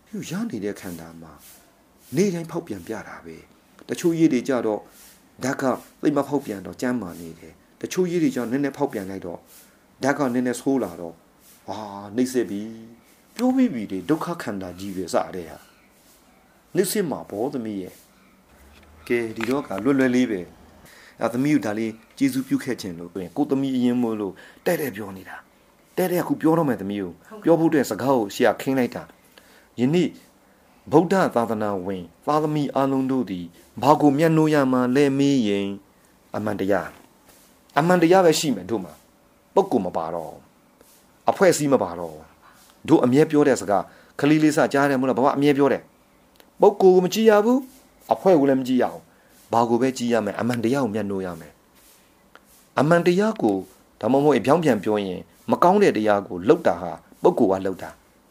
[0.06, 1.32] ဖြူရနေတဲ့ခန္ဓာမှာ
[2.16, 3.36] နေတိုင်းဖောက်ပြန်ပြတာပဲ
[3.88, 4.80] တချို့ရည်တွေကြတော့
[5.44, 5.62] ဓာတ်က
[6.02, 9.38] သိမဖောက်ပြန်တော့ကြမ်းမာနေတယ်တချို့ရည်တွေကြတော့နည်းနည်းဖောက်ပြန်လိုက်တော့
[10.02, 11.14] ဓာတ်ကနည်းနည်းဆိုးလာတော့
[11.68, 11.78] ဟာ
[12.16, 12.62] နှိမ့်စစ်ပြီ
[13.36, 15.58] ပြောပြီးပြီတွေဒုက္ခခန္ဓာကြီးပဲစတဲ့ဟာ
[16.74, 17.94] နှိမ့်စစ်မှာဘောသမီးရဲ့
[19.08, 20.40] ကဲဒီတော့ကလွတ်လွတ်လေးပဲ
[21.22, 24.32] အဲသမီးကဒါလေးကျေးဇူးပြုခဲ့ခြင်းလို့ဆိုရင်ကိုသမီးအရင်မို့လို့
[24.66, 25.36] တဲ့တဲ့ပြောနေတာ
[25.96, 27.12] တဲ့တဲ့အခုပြောတော့မယ်သမီးကို
[27.44, 29.02] ပြောဖို့တဲ့စကားကိုရှေ့ကခင်းလိုက်တာ
[29.80, 30.08] ယနေ့
[30.92, 33.44] ဗုဒ္ဓသာသနာဝင် သာသမီအလုံးတို့သည်
[33.82, 35.68] ဘာကိုမျက်နှိုးရမှလဲမေးရင်
[36.36, 36.90] အမှန်တရား
[37.78, 38.92] အမှန်တရားပဲရှိမယ်တို့မှာ
[39.54, 40.34] ပုဂ္ဂိုလ်မပါတော့
[41.30, 42.16] အဖွဲ့အစည်းမပါတော့
[42.88, 43.84] တို့အမြဲပြောတဲ့စကား
[44.20, 45.82] ခလီလေးစကြားတယ်မို့လားဘာအမြဲပြောတယ်
[46.60, 47.60] ပုဂ္ဂိုလ်ကိုမကြည့်ရဘူး
[48.12, 49.00] အဖွဲ့ကိုလည်းမကြည့်ရအောင်
[49.52, 51.52] ဘာကိုပဲကြည့်ရမယ်အမှန်တရားကိုမျက်နှိုးရမယ်
[52.80, 53.56] အမှန်တရားကို
[54.00, 55.20] ဒါမှမဟုတ်အပြောင်းပြန်ပြောရင်
[55.50, 57.90] မကောင်းတဲ့တရားကိုလှုပ်တာဟာပုဂ္ဂိုလ်ကလှုပ်တာ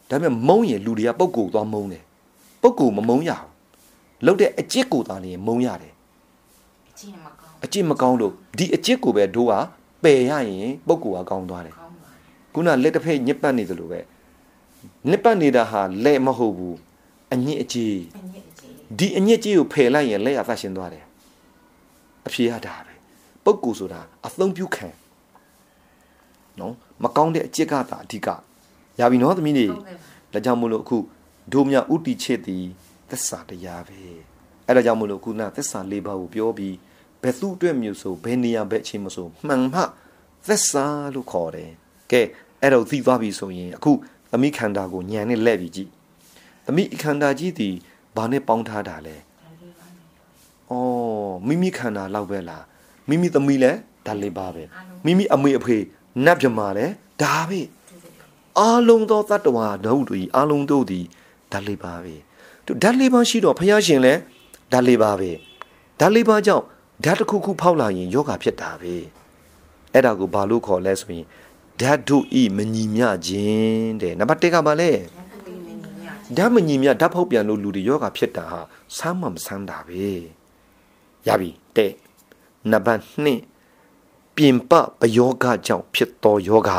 [0.10, 2.03] ဒါပေမဲ့မုန်းရင်လူတွေကပုဂ္ဂိုလ်သွားမုန်းတယ်
[2.62, 3.49] ပုဂ္ဂိုလ်မမုန်းရဘူး
[4.26, 5.93] လှုပ်တဲ့အကျစ်ကိုသာနေမုန်းရတယ်
[6.89, 9.54] အချင်းမကောင်းအကျစ်မကောင်းလို့ဒီအကျစ်ကိုပဲတို့က
[10.04, 12.10] ပယ်ရရင်ပုဂ္ဂိုလ်ကကောင်းသွားတယ်ကောင်းပါ
[12.54, 13.99] ခုနလက်တစ်ဖက်ညစ်ပတ်နေသလိုပဲ
[15.10, 16.78] ညစ်ပတ်နေတာဟာလက်မဟုတ်ဘူး
[17.34, 18.53] အညစ်အကြေးအညစ်အကြေး
[18.99, 21.06] ဒီအညစ်အကြေးကိုဖယ်လိုက်ရင်လက်ရသရှင်သွားတယ်
[22.27, 22.93] အဖြေရတာပဲ
[23.43, 24.88] ပုဂ္ဂိုလ်ဆိုတာအသုံးပြုခံ
[26.60, 28.27] နော်မကောင်းတဲ့အကျစ်ကသာအဓိက
[28.99, 30.03] ရပြီနော်သမီးတွေဟုတ်ကဲ့ပါ
[30.34, 30.97] ဒါကြောင့်မို့လို့အခု
[31.51, 32.65] ဒုမြဥတီချစ်သည်
[33.10, 33.99] သစ္စာတရားပဲ
[34.67, 36.75] အဲ့ဒါကြောင့်မို့လို့ခုနသစ္စာ၄ပါးကိုပြောပြီး
[37.21, 39.82] ဘယ်သူ့အတွက်မျိုးဆိုဘယ်နေရာဘယ်အချိန်မဆိုမှန်မှ
[40.47, 41.71] သစ္စာလို့ခေါ်တယ်
[42.12, 42.21] ကဲ
[42.62, 43.91] အဲ့တော့သိသွားပြီဆိုရင်အခု
[44.32, 45.89] သမိခန္ဓာကိုညံနဲ့လဲ့ပြီးကြည့်
[46.65, 47.75] သမိခန္ဓာကြီးသည်
[48.15, 50.06] ဘာနဲ့ပေါင်းထားတာလဲဒါလေးပါမယ်
[50.71, 50.76] ဩ
[51.47, 52.63] မိမိခန္ဓာလောက်ပဲလား
[53.10, 53.71] မိမိသမီးလဲ
[54.06, 54.63] ဒါလေးပါပဲ
[55.06, 55.78] မိမိအမေအဖေ
[56.26, 56.86] နတ်မြမာလဲ
[57.23, 57.62] ဒါပဲ
[58.60, 61.06] အာလုံးသောတတ္တဝါတို့တို့ဤအာလုံးတို့သည်
[61.52, 62.15] ဓာတ်လေးပါပဲ
[62.65, 64.19] သူဓာတ်လေးပါရှိတော့ဘုရားရှင်လည်း
[64.71, 65.32] ဓာတ်လေးပါပဲ
[65.99, 66.63] ဓာတ်လေးပါကြောင့်
[67.04, 68.93] ဓာတ်တစ်ခုခုဖောက်လာရင်ယောဂဖြစ်တာပဲ
[69.93, 71.26] အဲ့ဒါကိုဘာလို့ခေါ်လဲဆိုရင်
[71.82, 75.22] ဓာတ်တို့ဤမညီမျှခြင်းတဲ့နံပါတ်1ကဘာလဲညတူမင်းညည
[76.38, 78.60] ဓာတ်မညီမျှဓာတ်ဖောက်ပြန်လို့လူတွေယောဂဖြစ်တာဟာ
[78.98, 80.08] ဆမ်းမမဆမ်းတာပဲ
[81.28, 81.91] ရပြီတဲ့
[82.72, 83.02] နံပါတ်
[83.65, 86.69] 2ပြင်ပပယောဂကြောင့်ဖြစ်သောယောဂ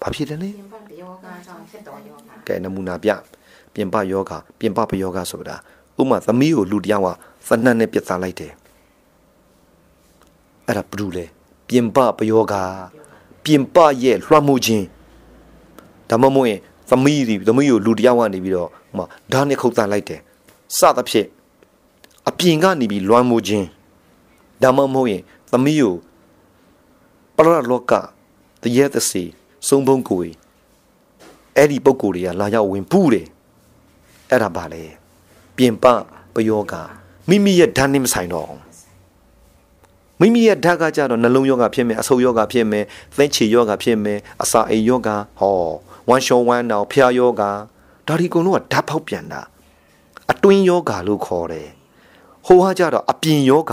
[0.00, 3.10] ဘာဖြစ်တယ်လဲပြင်ပယောဂကြောင့်ဖြစ်တော်ယောဂကဲနမူနာပြ
[3.74, 5.56] ပြင်ပယောဂပြင်ပပယောဂဆိုတာ
[6.00, 7.08] ဥမာသမီးကိုလူတစ်ယောက်က
[7.46, 8.52] သနတ်နဲ့ပြစ်သားလိုက်တယ်
[10.66, 11.24] အဲ့ဒါဘယ်လိုလဲ
[11.68, 12.54] ပြင်ပပယောဂ
[13.44, 14.86] ပြင်ပရဲ့လွှမ်းမိုးခြင်း
[16.10, 16.60] ဒါမှမဟုတ်ရင်
[16.90, 20.20] သမီးဒီသမီးကိုလူတစ်ယောက်ကနေပြီးတော့ဥ မာဓာတ်နဲ့ခုတ်သားလိုက်တယ်
[20.78, 21.28] စသဖြင့်
[22.28, 23.66] အပြင်ကနေပြီးလွှမ်းမိုးခြင်း
[24.62, 25.94] ဒါမှမဟုတ်ရင်သမီးကို
[27.36, 27.92] ပရလောက
[28.62, 29.22] တရေသစီ
[29.66, 30.34] စုံဘုံကိုယ်
[31.56, 33.26] အဲ့ဒီပုံကိုယ်တွေကလာရောက်ဝင်ပူးတယ်
[34.30, 34.82] အဲ့ဒါပါလေ
[35.56, 35.84] ပြင်ပ
[36.34, 36.74] ပယောဂ
[37.28, 38.60] မိမိရဲ့ဓာတ်နဲ့မဆိုင်တော့ဘူး
[40.20, 42.84] မိမိရဲ့ဓာတ်ကကြတော့နှလုံးယောဂဖြစ်မယ်အဆုပ်ယောဂဖြစ်မယ်
[43.16, 45.56] သင်္ချေယောဂဖြစ်မယ်အစာအိမ်ယောဂဟော
[46.08, 47.42] ဝမ်းရှောဝမ်းနောင်ဖျားယောဂ
[48.10, 49.40] ဒါဒီကုံတော့ဓာတ်ဖောက်ပြန်တာ
[50.30, 51.68] အတွင်းယောဂလို့ခေါ်တယ်
[52.46, 53.72] ဟိုဟာကြတော့အပြင်ယောဂ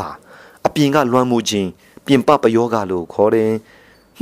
[0.66, 1.70] အပြင်ကလွမ်းမိုးခြင်း
[2.06, 3.52] ပြင်ပပယောဂလို့ခေါ်တယ်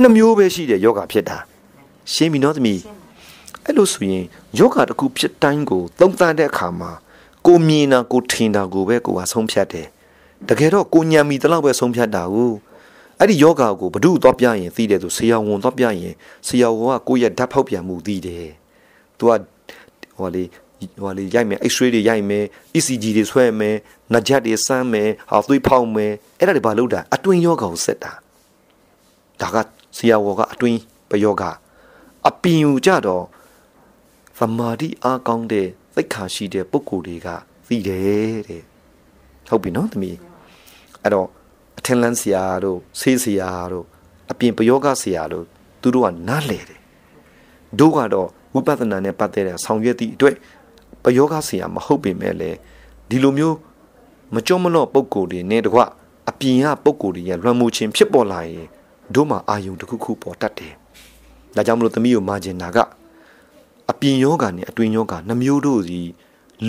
[0.00, 1.38] နှစ်မျိုးပဲရှိတယ်ယောဂဖြစ်တာ
[2.12, 2.80] ရှင်းပြီနော်သမီး
[3.64, 4.24] အဲ့လိုဆိုရင်
[4.58, 6.90] ယောဂတစ်ခုဖြစ်တိုင်းကိုသုံးသပ်တဲ့အခါမှာ
[7.46, 9.86] ကိုမြင်တာကိုထင်တာကိုပဲကိုကဆုံးဖြတ်တယ်
[10.48, 12.52] တကယ်တော့ကိုညံမီတလောက်ပဲဆုံးဖြတ်တာကို
[13.18, 16.14] အဲ့ဒီယောဂကိုဘ ᱹ တော့ပြရင်သိတယ်သူဆရာဝန်တော့ပြရင်
[16.46, 18.46] ဆရာဝန်ကကိုယ့်ရဲ့ဓာတ်ဖောက်ပြန်မှုသိတယ်
[19.18, 19.32] သူက
[20.18, 20.44] ဟိုလေ
[21.02, 22.44] ဟိုလေရိုက်မယ် X-ray တွေရိုက်မယ်
[22.76, 23.76] ECG တွေဆွဲမယ်
[24.12, 28.12] နှကြက်တွေစမ်းမယ်ဟာသွေးဖောက်မယ်အဲ့ဒါတွေဘာလုပ်တာအတွင်းယောဂါကိုဆက်တာ
[29.40, 29.56] ဒါက
[29.96, 31.44] ဆရာဝေါ်ကအတွင်းပယောဂ
[32.28, 33.24] အပင်ယူကြတော့
[34.38, 37.28] သမာဓိအားကောင်းတဲ့သိက္ခာရှိတဲ့ပုဂ္ဂိုလ်တွေက
[37.68, 38.62] သိတယ်တဲ့
[39.48, 40.18] ဟုတ်ပြီနော်သမီး
[41.02, 41.28] အဲ့တော့
[41.78, 43.86] အထင်လန်းဆရာတို့ဆေးဆရာတို့
[44.30, 45.44] အပြင်ပယောဂဆရာတို့
[45.80, 46.80] သူတို့ကနားလေတယ်
[47.78, 50.34] တို့ကတော့ ဝိပဿနာနဲ့ပတ်သက်တဲ့ဆောင်ရွက်သည့်အတွက်
[51.02, 52.50] ပယောဂဆရာမဟုတ်ပေမဲ့လေ
[53.08, 53.56] ဒီလိုမျိုး
[54.34, 55.80] မကြောမလော့ပုံကိုယ်တွေနဲ့တကွ
[56.30, 58.66] အပြင်ကပုံကိုယ်တွေရဲ့လွှမ်းမိုးခြင်းဖြစ်ပေါ်လာရင်
[59.14, 60.72] တို့မှာအာယုံတစ်ခုခုပေါ်တတ်တယ်။
[61.56, 62.78] ဒါကြောင့်မလို့သမီးကိုမာကျင်နာက
[63.90, 66.00] အပြင်ယောဂာနဲ့အတွင်းယောဂာနှမျိုးတို့စီ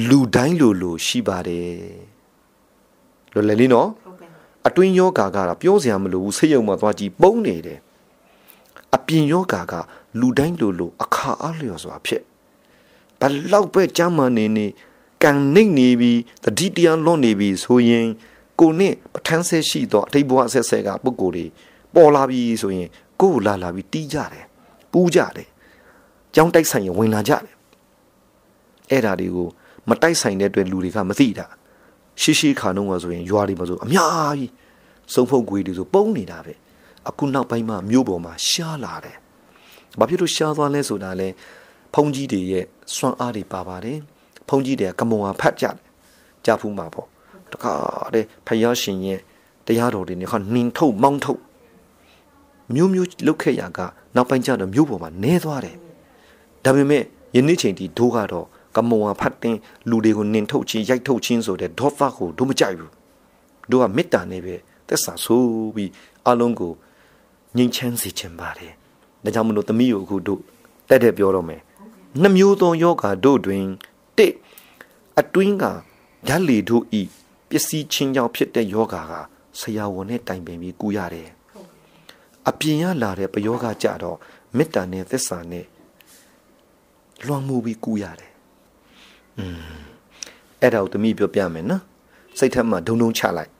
[0.07, 1.77] လူတိုင်းလိုလိုရှိပါတယ်။
[3.33, 4.29] လွယ်လည်လေးနော်ဟုတ်ကဲ့
[4.67, 7.79] အတွင်းယောဂါကတော့ပြောစရာမလိုဘူးဆေးရုံမှာသွားကြည့်ပုံနေတယ်
[8.95, 9.73] အပြင်ယောဂါက
[10.19, 12.21] လူတိုင်းလိုလိုအခါအားလျော်စွာဖြစ်
[13.19, 14.65] ဘလောက်ပဲကြမ်းမာနေနေ
[15.23, 16.11] ကန်နှိမ့်နေပြီ
[16.43, 18.07] တတိတရားလွန်နေပြီဆိုရင်
[18.59, 21.45] ကိုနဲ့ပဋ္ဌာန်းဆက်ရှိသောအထိတ်ဘဝဆက်ဆက်ကပုံကိုယ်တွေ
[21.95, 22.87] ပေါ်လာပြီဆိုရင်
[23.21, 24.45] ကိုယ်ကိုလာလာပြီးတီးကြတယ်
[24.91, 25.47] ပူးကြတယ်
[26.35, 27.53] ကြောင်းတိုက်ဆိုင်ရင်ဝင်လာကြတယ်
[28.91, 29.47] အဲ့ဒါတွေကို
[29.89, 31.47] မတိုက်ဆိုင်တဲ့အတွက်လူတွေကမသိတာ
[32.21, 34.51] ရှိရှိခါနှုံးကဆိုရင်ရွာတွေမှာဆိုအများကြီး
[35.13, 36.53] စုံဖုတ်ကွေးတွေဆိုပုံနေတာပဲ
[37.09, 39.17] အခုနောက်ပိုင်းမှာမြို့ပေါ်မှာရှားလာတယ်
[39.99, 41.27] ဘာဖြစ်လို့ရှားသွားလဲဆိုတာလဲ
[41.93, 43.97] ဖုန်ကြီးတွေရဲ့စွမ်းအားတွေပါပါတယ်
[44.49, 45.75] ဖုန်ကြီးတွေကကမွန်ဟာဖတ်ကြတယ်
[46.45, 47.07] ကြားဖူးမှာပေါ့
[47.51, 47.73] တခါ
[48.13, 49.19] တည်းဖယားရှင်ရဲ့
[49.67, 51.41] တရားတော်တွေနဲ့ခါနှင်ထုတ်မောင်းထုတ်
[52.75, 53.79] မျိုးမျိုးလုတ်ခဲ့ရက
[54.15, 55.77] နောက်ပိုင်းကျတော့မြို့ပေါ်မှာနဲသွားတယ်
[56.63, 57.03] ဒါပေမဲ့
[57.35, 59.57] ယနေ့ချိန်ထိဒိုးကတော့ကမွန်ဟာဖတ်တင်
[59.89, 62.91] လူတွေကိုနှင်ထုတ်ခြင်းရိုက်ထုတ်ခြင်းဆိုတဲ့ဒေါသကိုတို့မကြိုက်ဘူး
[63.71, 64.55] တို့ကမေတ္တာနဲ့ပဲ
[64.87, 65.43] သက်စာဆို
[65.75, 65.91] ပြီး
[66.27, 66.73] အလုံးကို
[67.57, 68.73] ငြိမ်းချမ်းစေခြင်းပါတယ်
[69.27, 70.41] ဒါကြောင့်မလို့သမီးကိုအခုတို့
[70.89, 71.61] တက်တဲ့ပြောတော့မယ်
[72.21, 73.63] နှမျိုးသောယောဂါတို့တွင်
[74.17, 74.33] တစ်
[75.19, 75.63] အတွင်းက
[76.27, 77.01] ဓာတ်လေတို့ဤ
[77.49, 79.13] ပစ္စည်းချင်းကြောင့်ဖြစ်တဲ့ယောဂါက
[79.59, 81.29] ဆရာဝန်နဲ့တိုင်ပင်ပြီးကုရတယ်
[82.49, 84.17] အပြင်ရလာတဲ့ပယောဂကြတော့
[84.57, 85.65] မေတ္တာနဲ့သစ္စာနဲ့
[87.25, 88.31] လွှမ်းမိုးပြီးကုရတယ်
[89.37, 89.59] อืม
[90.61, 91.83] အဲ့ဒါကိုသမီးပြောပြမယ်နော်
[92.37, 93.51] စိတ်ထက်မှဒုံဒုံချလိုက်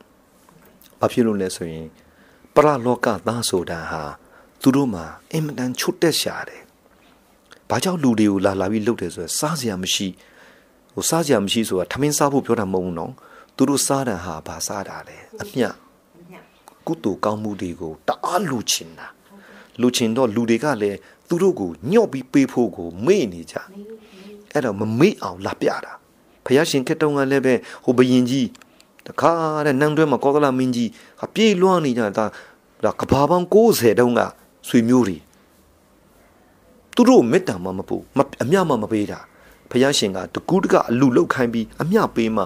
[0.99, 1.88] ဘာဖြစ်လို့လဲဆိုရင်
[2.56, 4.03] ပရလောကသားဆိုတာဟာ
[4.67, 6.63] သူတို့မှာအင်မတန်ချွတ်တက်ရှာတယ်
[7.69, 10.08] ဘာကြောင့်လူတွေကိုလာလာပြီးလှုပ်တယ်ဆိုရင်စားစရာမရှိ
[10.93, 13.12] ဟိုစားစရာမရှိဆိုတာထမင်းစားဖို့ပြောတာမဟုတ်ဘူးနော်
[13.56, 15.75] သူတို့စားတာဟာဘာစားတာလဲအမျှညက်
[16.88, 19.08] ကုသိုလ်ကောင်းမှုတွေကိုတအားလူချင်တာ
[19.82, 23.56] လူချင်တော့လူတွေကလည်းသူတို့ကိုညှော့ပြီးပေးဖို့ကိုမေ့နေကြ
[24.51, 25.93] အဲ့တော့မမေ့အောင်လာပြတာ
[26.45, 27.53] ဖယားရှင်ခက်တုံးကလည်းပဲ
[27.84, 28.47] ဟိုဘယင်ကြီး
[29.08, 29.32] တခါ
[29.65, 32.25] တဲ့နန်းတွဲမှာကောသလမင်းကြီးဟာပြေးလွှမ်းနေကြတာ
[32.86, 34.21] ဒါကဘာပေါင်း60တုံးက
[34.67, 35.17] ဆွေမျိုးတွေ
[36.95, 39.19] သူတို့မေတ္တာမှမပူမအမျှမှမပေးတာ
[39.71, 42.43] ဖယားရှင်ကတကူးတကအလူလောက်ခိုင်းပြီးအမျှပေးမှ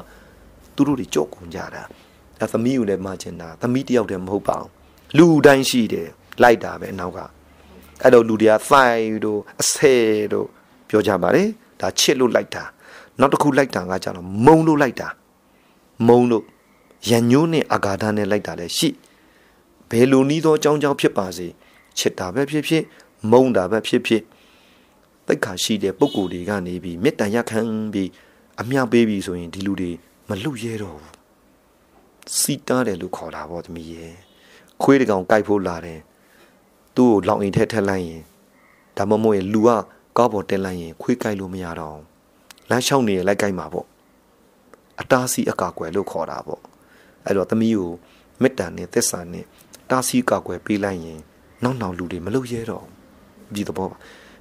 [0.76, 1.84] သူတို့တွေကြော့ကုန်ကြတာ
[2.40, 4.70] အဲသမီးကိုလည်းမချင်တာသမီးတယောက်တည်းမဟုတ်ပါဘူး
[5.18, 6.08] လူတိုင်းရှိတယ်
[6.44, 7.20] လိုက်တာပဲအနောက်က
[8.02, 9.96] အဲ့တော့လူတွေကသိုင်တို့အဆဲ
[10.34, 10.48] တို့
[10.90, 11.48] ပြောကြပါတယ်
[11.82, 12.64] ဒါချစ်လို့လိုက်တာ
[13.20, 15.08] နောက်တစ်ခုလိုက်တာကကြတော့မုံလို့လိုက်တာ
[16.08, 16.44] မုံလို့
[17.10, 18.90] ရန်ညိုးနဲ့အာဂါဒနဲ့လိုက်တာလည်းရှိ
[19.90, 21.48] ဘယ်လိုနည်းသောအကြောင်းကြောင့်ဖြစ်ပါစေ
[21.98, 22.84] ချစ်တာပဲဖြစ်ဖြစ်
[23.32, 24.24] မုံတာပဲဖြစ်ဖြစ်
[25.28, 27.60] တိတ်ခါရှိတဲ့ပုံကိုယ်တွေကနေပြီးမေတ္တာရက်ခံ
[27.94, 28.10] ပြီး
[28.62, 29.92] အမျှပေးပြီးဆိုရင်ဒီလူတွေ
[30.30, 31.16] မလွတ်ရဲတော့ဘူး
[32.40, 34.14] စီတားတယ်လို့ခေါ်တာပေါ့သမီးရဲ့
[34.82, 36.00] ခွေးတကောင်ကြိုက်ဖို့လာတယ်
[36.96, 38.22] သူ့ကိုလောင်အိမ်ထက်ထက်လိုက်ရင်
[38.98, 39.70] ဒါမှမဟုတ်ရင်လူက
[40.18, 42.06] ကောက်ပေါ်တက်လိုက်ရင်ခွေးကြိုက်လို့မရတော့ဘူး
[42.70, 43.88] လမ်းလျှောက်နေရင်လိုက်ကြိုက်မှာပေါ့
[45.02, 46.62] အတားစီအကာကွယ်လို့ခေါ်တာပေါ့
[47.26, 47.92] အဲ့တော့သမီးကို
[48.42, 49.46] မေတ္တာနဲ့သစ္စာနဲ့
[49.90, 51.20] တားစီကာကွယ်ပေးလိုက်ရင်
[51.64, 53.98] နောက်နောက်လူတွေမလုပ်ရဲတော့ဘူးဒီသဘောပါ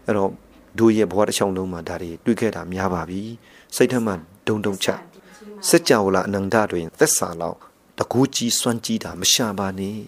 [0.07, 0.31] အဲ့တော့
[0.79, 3.21] တို့ရဲ့ဘဝတစ်ချောင်းလုံးမှာဒါတွေတွေ့ခဲ့တာများပါပြီ
[3.77, 4.13] စိတ်ထက်မှ
[4.47, 4.89] ဒုံဒုံချ
[5.69, 7.59] စัจ java လာအနန္တတွင်သက်စာလောက်
[7.99, 9.99] တကူကြီးစွမ်းကြီးတာမရှာပါနဲ့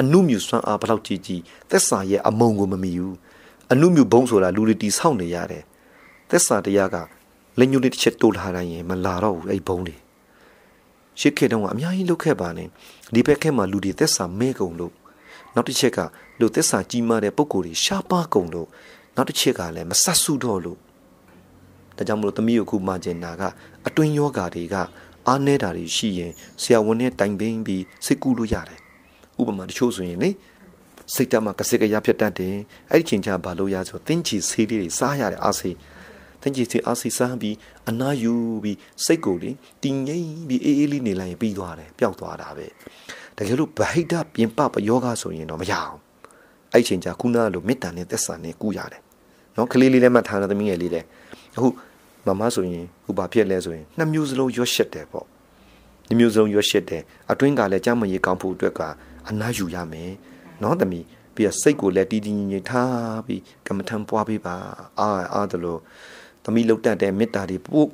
[0.00, 3.16] အနုမြူစွမ်းအားဘလောက်ကြီးကြီးသက်စာရဲ့အမုံကိုမမီဘူး
[3.72, 5.64] အနုမြူဘုံဆိုတာလူတွေတီဆောက်နေရတယ်
[6.30, 6.96] သက်စာတရားက
[7.58, 9.96] လက်ညှိုးလေးတစ်ချက်တိုးလာတိုင်းရင်မလာတော့ဘူးအဲ့ဘုံတွေ
[11.20, 12.68] ရှစ်ခေတ်တုန်းကအများကြီးလုတ်ခဲ့ပါနဲ့
[13.14, 14.92] ဒီဘက်ခေတ်မှာလူတွေသက်စာမဲကုန်လို့
[15.54, 15.98] နောက်တစ်ချက်က
[16.40, 18.68] လူသက်စာကြီးမားတဲ့ပုံကိုယ်တွေရှားပါကုန်လို့
[19.16, 20.78] နောက်တစ်ချက်ကလည်းမဆတ်ဆုတော့လို့
[21.96, 23.42] ဒါကြောင့်မလို့သမီးကိုခုမှကျင်နာက
[23.86, 24.74] အတွင်းယောဂါတွေက
[25.28, 28.80] အားနေတာတွေရှိရင်ဆရာဝန်နဲ့တိုင်ပင်ပြီးစိတ်ကူးလို့ရတယ်
[29.40, 30.30] ဥပမာတချို့ဆိုရင်လေ
[31.14, 32.56] စိတ်တမှာကစကရဖြစ်တတ်တယ်
[32.90, 35.76] အဲ့ဒီချိန်ကျဘာလို့ရဆိုသင်ချီဆေးလေးတွေစားရတယ်အားစေး
[36.42, 37.56] သင်ချီဆေးအားစေးစားပြီး
[37.88, 39.50] အနာယူပြီးစိတ်ကိုလေ
[39.82, 42.66] တည်ငြိမ်ပြီးအေးအေးလေးနေလိုက်ရင်ပြီးသွားတယ်ပျောက်သွားတာပဲ
[43.36, 46.05] တကယ်လို့ဗဟိတပြင်ပပယောဂဆိုရင်တော့မရအောင်
[46.75, 49.01] အဲ့ဒီချိန်ကျခုနကလိုမေတ္တာနဲ့သက်စာနဲ့ကုရတယ်
[49.57, 51.07] နော်ကလေးလေးလည်းမှတ်ထားတယ်သမီးငယ်လေးလည်း
[51.55, 51.67] အခု
[52.27, 55.25] မမဆိုရင်ဥပါဖြစ်လဲဆိုရင်နှစ်မျိုးစလုံးရွတ်ရှက်တယ်ပေါ့
[56.07, 58.81] ဒီမျိုးစလုံးရွတ်ရှက်တယ်အတွင်းကလည်းကြမ်းမရေကောင်းဖို့အတွက်က
[59.29, 60.11] အနားယူရမယ်
[60.63, 64.55] နော်သမီးပြီးတော့စိတ်ကိုလည်းတီးတီးငြိမ်ငြိမ်ထားပြီးကမ္မထံပွားပေးပါ
[64.99, 65.79] အာအားတယ်လို့
[66.43, 67.87] သမီးလှုပ်တတ်တဲ့မေတ္တာတွေပို့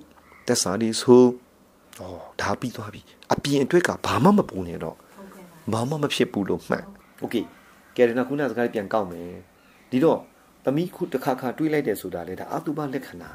[0.47, 2.01] တက်စာတွေဆိုဩ
[2.41, 3.01] ဒါပြီးသွားပြီ
[3.33, 6.83] အပြင်အတွက်ကဘာမှမပူနေတော့ ဟုတ်ကဲ့ပါ ဘာမှမဖြစ်ဘူးလို့မှတ်
[7.19, 7.36] โอเค
[7.97, 9.31] ကဲရနာခုနစကားပြန်ကောက်မယ်
[9.91, 10.19] ဒီတော့
[10.65, 13.29] သမီးခုတစ်ခါခါတွေးလိုက်တယ်ဆိုတာလေဒါအတုပလက္ခဏာ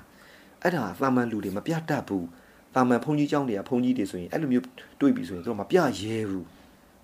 [0.63, 2.27] အဲ့ဒါသာမန်လူတွေမပြတတ်ဘူး
[2.75, 4.65] သာမန်ဘုန်းကြီးเจ้าတွေကဘုန်းကြီးတွေဆိုရင်အဲ့လိုမျိုး
[5.01, 6.47] တွေးပြီးဆိုရင်သူတို့မပြရဲဘူး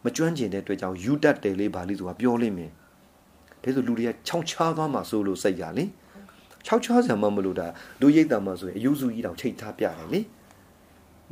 [0.04, 2.70] မကျွမ်းကျင်တဲ့အတွက်ကြောင့်ယူတတ်တယ်လေဗာလိဆိုတာပြောလိမ့်မယ်
[3.62, 5.84] ဒါဆိုလူတွေကခြောက်ချားသွားမှဆိုလို့စိတ်ရလေ
[6.66, 7.66] ခြောက်ချားစံမမလို့ဒါ
[8.00, 10.20] လူရိတ်တံမှာဆိုရင်အယူစုကြီးတောင်ချိတ်ထားပြတယ်လေ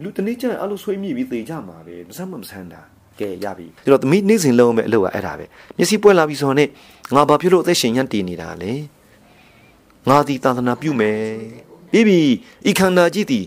[0.02, 2.82] လူတနေ့ကျရင်အဲ့လိုဆွေးမြေ့ပြီးသေကြမှာပဲမဆမ်းမဆမ်းတာ
[3.21, 5.45] ကဲရပြီဒါတော့သမီးနေ့စဉ်လုံးမဲ့အလုပ်ကအဲ့ဒါပဲ
[5.77, 6.63] မျက်စိပွက်လာပြီဆိုတော့ ਨੇ
[7.15, 8.73] ငါဘာဖြစ်လို့အသက်ရှင်ရန်တည်နေတာလဲ
[10.09, 11.19] ငါဒီသာသနာပြုမယ်
[11.91, 12.19] ပြီးပြီ
[12.69, 13.45] ဤခန္ဓာကြီးသည်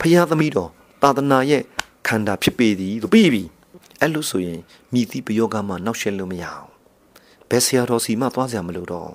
[0.00, 0.70] ဖရာသမီးတော်
[1.02, 1.62] သာသနာရဲ့
[2.08, 3.42] ခန္ဓာဖြစ်ပေသည်ဆိုပြီးပြီ
[4.00, 4.60] အဲ့လိုဆိုရင်
[4.92, 6.68] မိသီးပယောဂမှနောက်ရှက်လို့မရအောင်
[7.50, 9.10] ဘယ်ဆရာတော်စီမှသွားစရာမလိုတော့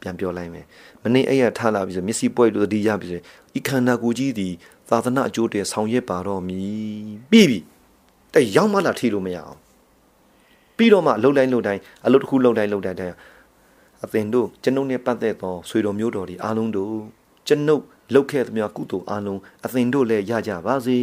[0.00, 0.66] ပြန်ပြောလိုက်မယ်
[1.02, 3.20] မနေ့အဲ့ရထားလာပြီဆိုမျက်စိပွက်လို့တတိယပြီဆို
[3.58, 4.52] ဤခန္ဓာကိုယ်ကြီးသည်
[4.90, 7.58] သာသနာအကျိုးတည်းဆောင်ရွက်ပါတော့မည်ပြီးပြီ
[8.34, 9.56] တဲ့ရောက်မှလာထိလို့မရအောင်
[10.76, 13.14] ပြီးတော့မှလှုပ်တိုင်းလှုပ်တိုင်းအလုပ်တစ်ခုလှုပ်တိုင်းလှုပ်တိုင်းတိုင်း
[14.04, 16.94] အသင်တို့ကျွန်ုပ်နဲ့ပတ်သက်သောဆွေတော်မျိုးတော်ဒီအားလုံးတို့
[17.46, 20.98] ကျွန်ုပ်လှုပ်ခဲ့သမျှကုသိုလ်အားလုံးအသင်တို့လည်းရကြပါစေ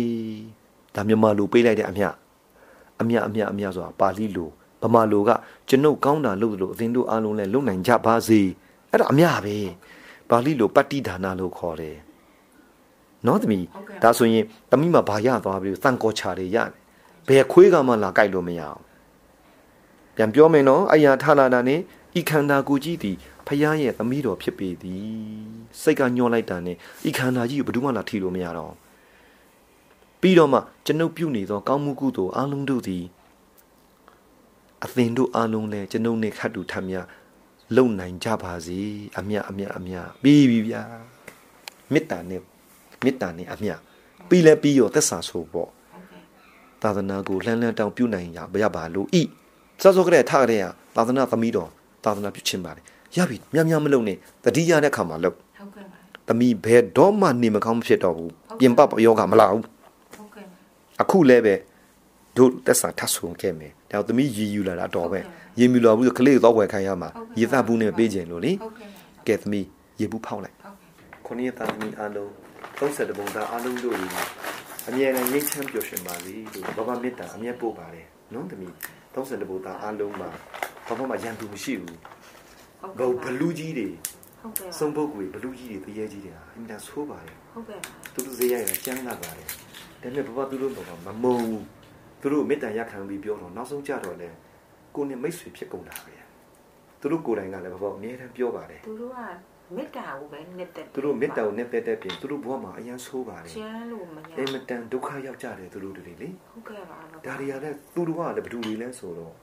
[0.96, 2.04] ဒါမြန်မာလူပေးလိုက်တဲ့အမြ
[3.02, 4.50] အမြအမြအမြဆိုတာပါဠိလို
[4.84, 5.30] ဗမာလိုက
[5.70, 8.40] ကျွန်ုပ်ကောင်းတာလုပ်လို့အသင်တို့အားလုံးလည်းလုပ်နိုင်ကြပါစေ
[8.92, 9.58] အဲ့ဒါအမြပဲ
[10.30, 11.98] ပါဠိလိုပတ္တိဒါနာလို့ခေါ်တယ်
[13.26, 13.66] နော်သမီး
[14.04, 16.87] ဒါဆိုရင်သမီးမှာဘာရသွားပြီသံကောချာတွေရတယ်
[17.28, 18.80] ဘယ်ခွေးကမှလာကြိုက်လို့မရအောင်
[20.16, 21.80] ပြန်ပြောမယ်နော်အရာထလာတာနဲ့
[22.20, 25.48] ဤခန္ဓာကိုယ်ကြီးသည်ဖယားရဲ့သမီးတော်ဖြစ်ပေသည်
[25.82, 26.76] စိတ်ကညှောလိုက်တာနဲ့
[27.08, 28.74] ဤခန္ဓာကြီးကိုဘယ်သူမှလာထီလို့မရတော့
[30.22, 33.04] ပြီးတော့မှကျွန်ုပ်ပြုနေသောကောင်းမှုကုသိုလ်အလုံးတို့သည်
[34.84, 36.96] အသင်တို့အလုံးလဲကျွန်ုပ်နဲ့ခတ်တူထမ်းမြ
[37.76, 38.80] လုံနိုင်ကြပါစေ
[39.18, 40.82] အမြအမြအမြပြီးပြီဗျာ
[41.94, 42.42] မေတ္တာနဲ့
[43.04, 43.72] မေတ္တာနဲ့အမြ
[44.30, 45.77] ပြီးလဲပြီးရောသက်စာဆိုပေါ့ဟုတ်ကဲ့
[46.84, 49.22] သာသနာကိုလှမ်းလှမ်းတောင်ပြုနိုင်ရရပါလို့ဤ
[49.82, 50.62] စောစောကလေးထားကြတဲ့
[50.96, 51.70] သာသနာသမီးတော်
[52.04, 52.84] သာသနာပြုခြင်းပါတယ်
[53.16, 59.64] ရပြီမြများမလုံနဲ့တတိယတဲ့ခါမှာလုံဟုတ်ကဲ့ပါသမီးဘယ်တော့မှနေမကောင်းမဖြစ်တော့ဘူးပြင်ပယောဂမလာဘူး
[60.16, 61.56] ဟုတ်ကဲ့ပါအခုလည်းပဲ
[62.38, 65.20] တို့သက်စာထပ်ဆုံခဲ့မယ်ဒါတော့သမီးရည်ယူလာတာတော့ပဲ
[65.60, 67.10] ရည်မြူလာဘူးဆိုကလေးတော့ဝယ်ခိုင်းရမှာ
[67.40, 69.66] ရေသဘူးနဲ့ပေးခြင်းလို့လေဟုတ်ကဲ့ပါကဲသမီး
[70.00, 70.88] ရေဘူးဖောက်လိုက်ဟုတ်ကဲ့
[71.26, 72.30] ခொနည်းသားသမီးအလုံး
[72.80, 74.08] 30ပုံသားအလုံးတို့ဒီ
[74.90, 78.72] အမြဲတမ်းရိတ်ချမ်းပျော်ရွှင်ပါစေလို့ဘဘမေတ္တာအမြဲပို့ပါတယ်နော်သမီး
[79.14, 80.30] 30ပုံသားအလုံးမှာ
[80.88, 82.00] ဘာမှမရန်သူမရှိဘူး
[83.00, 83.88] ဟုတ်ဘကဲ့ဘလူးကြီးတွေ
[84.42, 89.56] ဟုတ်ကဲ့စုံပုတ်ကိုဘလူးကြီးတွေတရေကြီးတွေဟာအင်တာဆိုးပါတယ်ဟုတ်ကဲ့ပါသူတို့ဈေးရရကျန်းလာပါတယ်ဒါ
[90.02, 91.66] ပေမဲ့ဘဘသူတို့တော့မမုံဘူး
[92.22, 94.30] သူတို့မေတ္တာရခံပြီးပြောတော့နောက်ဆုံးကြတော့လေ
[94.96, 96.16] ကိုနဲ့မိတ်ဆွေဖြစ်ကုန်တာပဲ
[97.00, 99.20] သူတို့ကိုယ်တိုင်ကလည်းဘဘအမြဲတမ်းပြောပါတယ်သူတို့က
[99.76, 109.34] မေတ္တာကိုပဲနှစ်သက်သူတို့မေတ္တာကိုနဲ့တဲ့တဲ့ပြင်သူတို့ဘဝမှာအရန်ဆိုးပါတယ်ကျမ်းလို့မရအင်မတန်ဒုက္ခရောက်ကြတယ်သူတို့တွေလေဟုတ်ကဲ့ပါတော့ဒါတွေကလည်းသူတို့ကလည်းဘယ်သူတွေလဲဆိုတော့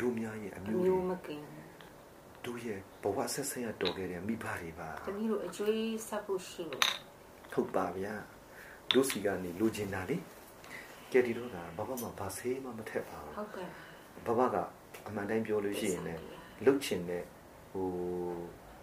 [0.00, 1.42] ဒုများရဲ့အအမျိုးတွေမျိုးမကင်
[2.44, 6.84] တို့ရဲ့ဘဝဆက်ဆက်ရတော်ခဲ့တဲ့မိဘတွေပါတမီးတို့အကျွေးဆက်ဖို့ရှိလို့
[7.52, 8.14] ဟုတ်ပါဗျာ
[8.94, 10.16] တို့စီကနေလိုချင်တာလေ
[11.12, 13.68] ကဲဒီတော့ကဘဘမှာဘာဆေးမှမထက်ပါဘူးဟုတ်ကဲ့
[14.26, 14.56] ဘဘက
[15.06, 16.22] အမှန်တိုင်းပြောလို့ရှိရင်လည်း
[16.64, 17.22] လှုပ်ချင်တဲ့
[17.72, 17.88] ဟို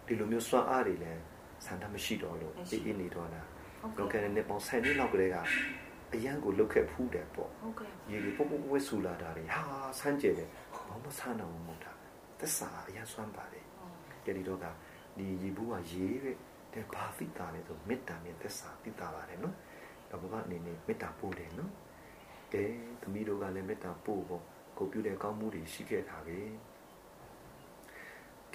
[0.08, 1.20] ဒီလိုမျိုးစွမ်းအားတွေလည်း
[1.64, 3.42] ဆန္ဒမရှိတော့လို့အေးအေးနေတော့တာ
[3.80, 5.36] ဟုတ်လောကကဲ့နဲ့နေပေါင်းဆိုင်နှစ်လောက်ကလေးက
[6.14, 9.62] အရန်ကိုလှုပ်ခဲ့ဖူးတယ်ပေါ့ဟုတ်ကဲ့ရေဒီပုတ်ပုတ်ဝဲဆူလာတာတွေဟာ
[9.98, 11.92] ဆန်းကျယ်တယ်ဘာမှဆန်းတော့မဟုတ်တာ
[12.38, 13.64] သက်စာအရန်စွမ်းပါတယ်
[14.24, 14.66] ကြဒီတော့က
[15.18, 16.36] ဒီရေဘူးကရေးတဲ့
[16.74, 19.54] တဲ့ဘာသိတာလဲဆိုမေတ္တာနဲ့သက်စာသိတာပါတယ်နော်
[20.10, 21.72] တော့ဘဘအနေနဲ့မေတ္တာပို့တယ်နော်
[22.52, 22.64] ကဲ
[23.02, 24.42] သမီးတို့ကလည်းမေတ္တာပို့ဖို့
[24.78, 26.38] ကိုပြုတဲ့ကောင်းမှုတွေရှိခဲ့တာပဲ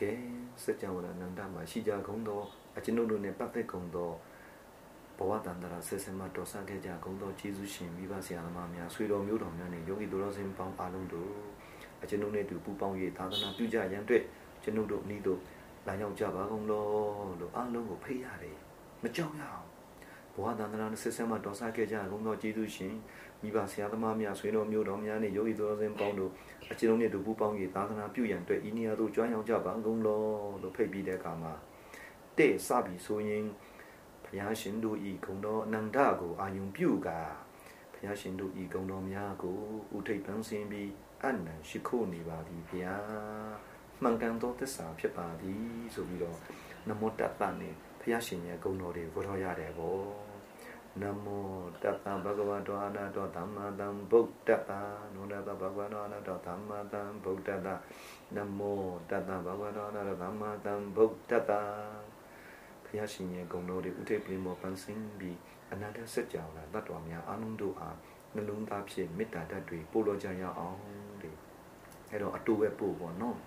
[0.04, 0.12] ကဲ
[0.64, 2.42] စัจ java နန္ဒမှာရှိကြကုန်သော
[2.78, 4.12] အကျွန်ုပ်တို့နဲ့ပတ်သက်ကုန်သော
[5.18, 11.32] ဘဝတန္တရာဆက်ဆက်မှတော်ဆခဲ့ကြကုန်သောကျေးဇူးရှင်မိဘဆရာသမားများဆွေတော်မျိုးတော်များနဲ့ယောဂီတော်စင်ပေါင်းအားလုံးတို့
[12.04, 14.24] အကျွန်ုပ်နဲ့တူပူပေါင်း၍သာသနာပြုကြရန်အတွက်
[14.64, 15.40] ကျွန်ုပ်တို့အနည်းတို့
[15.88, 16.86] လာရောက်ကြပါကုန်လော
[17.40, 18.58] လို့အားလုံးကိုဖိတ်ရတယ်
[19.04, 19.73] မကြောက်ရအောင်
[20.34, 22.96] ဘဝတန္တရာဆက်ဆက်မှတော်ဆခဲ့ကြကုန်သောကျေးဇူးရှင်
[23.42, 26.32] မိဘဆရာသမားများဆွေတော်မျိုးတော်များနဲ့ယောဂီတော်စင်ပေါင်းတို့
[26.72, 30.24] အကျွန်ုပ်နဲ့တူပူပေါင်း၍သာသနာပြုရန်အတွက်ဤနေရာသို့ကြွားရောက်ကြပါကုန်လော
[30.62, 31.54] လို့ဖိတ်ပြီးတဲ့အခါမှာ
[32.38, 33.46] တဲ့စပြီဆိုရင်
[34.26, 37.20] ဘုရားရှင်တို့ဤဂုဏ်တော်အနန္တကိုအာယုံပြုကာ
[37.94, 39.58] ဘုရားရှင်တို့ဤဂုဏ်တော်များကို
[39.96, 40.90] ဥထိပ်ပန်းစင်ပြီး
[41.24, 43.04] အနန္ရှိခိုးနေပါသည်ဘုရား
[44.02, 46.38] မှန်ကန်သောသစ္စာဖြစ်ပါသည်ဆိုပြီးတော့
[46.88, 50.04] နမောတတ္တနဲ့ တဘုရားရှင်ရဲ့ဂုဏ်တော်တွေကိုထောက်ရတယ်ပေါ့
[51.02, 51.48] နမော
[51.84, 54.72] တတ္တဗဂဝတောအနာတောသမ္မာသမ္ဗုဒ္ဓတ္တ
[55.14, 57.70] နုဒတ္တဗဂဝတောအနာတောသမ္မာသမ္ဗုဒ္ဓတ္တ
[58.36, 61.52] နမောတတ္တဗဂဝတောအနာတောသမ္မာသမ္ဗုဒ္ဓတ္တ
[62.86, 65.38] ဘုရားရှင်ရဲ့ဂုဏ်တော်တွေဥထိပ်ပြင်ပေါ်ပန်းစင်းပြီး
[65.72, 67.98] အနန္တစัจ java လာတတ်တော်များအလုံးတို့အား
[68.36, 70.78] နှလုံးသားဖြင့်မေတ္တာဓာတ်တွေပို့လို့ကြရအောင်
[71.22, 71.36] တဲ့
[72.12, 73.38] အဲ့တော့အတူပဲပို့ပေါ့နော်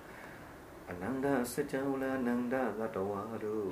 [0.89, 3.65] အနန္တစัจ java လာနန္ဒသတ္တဝါတို့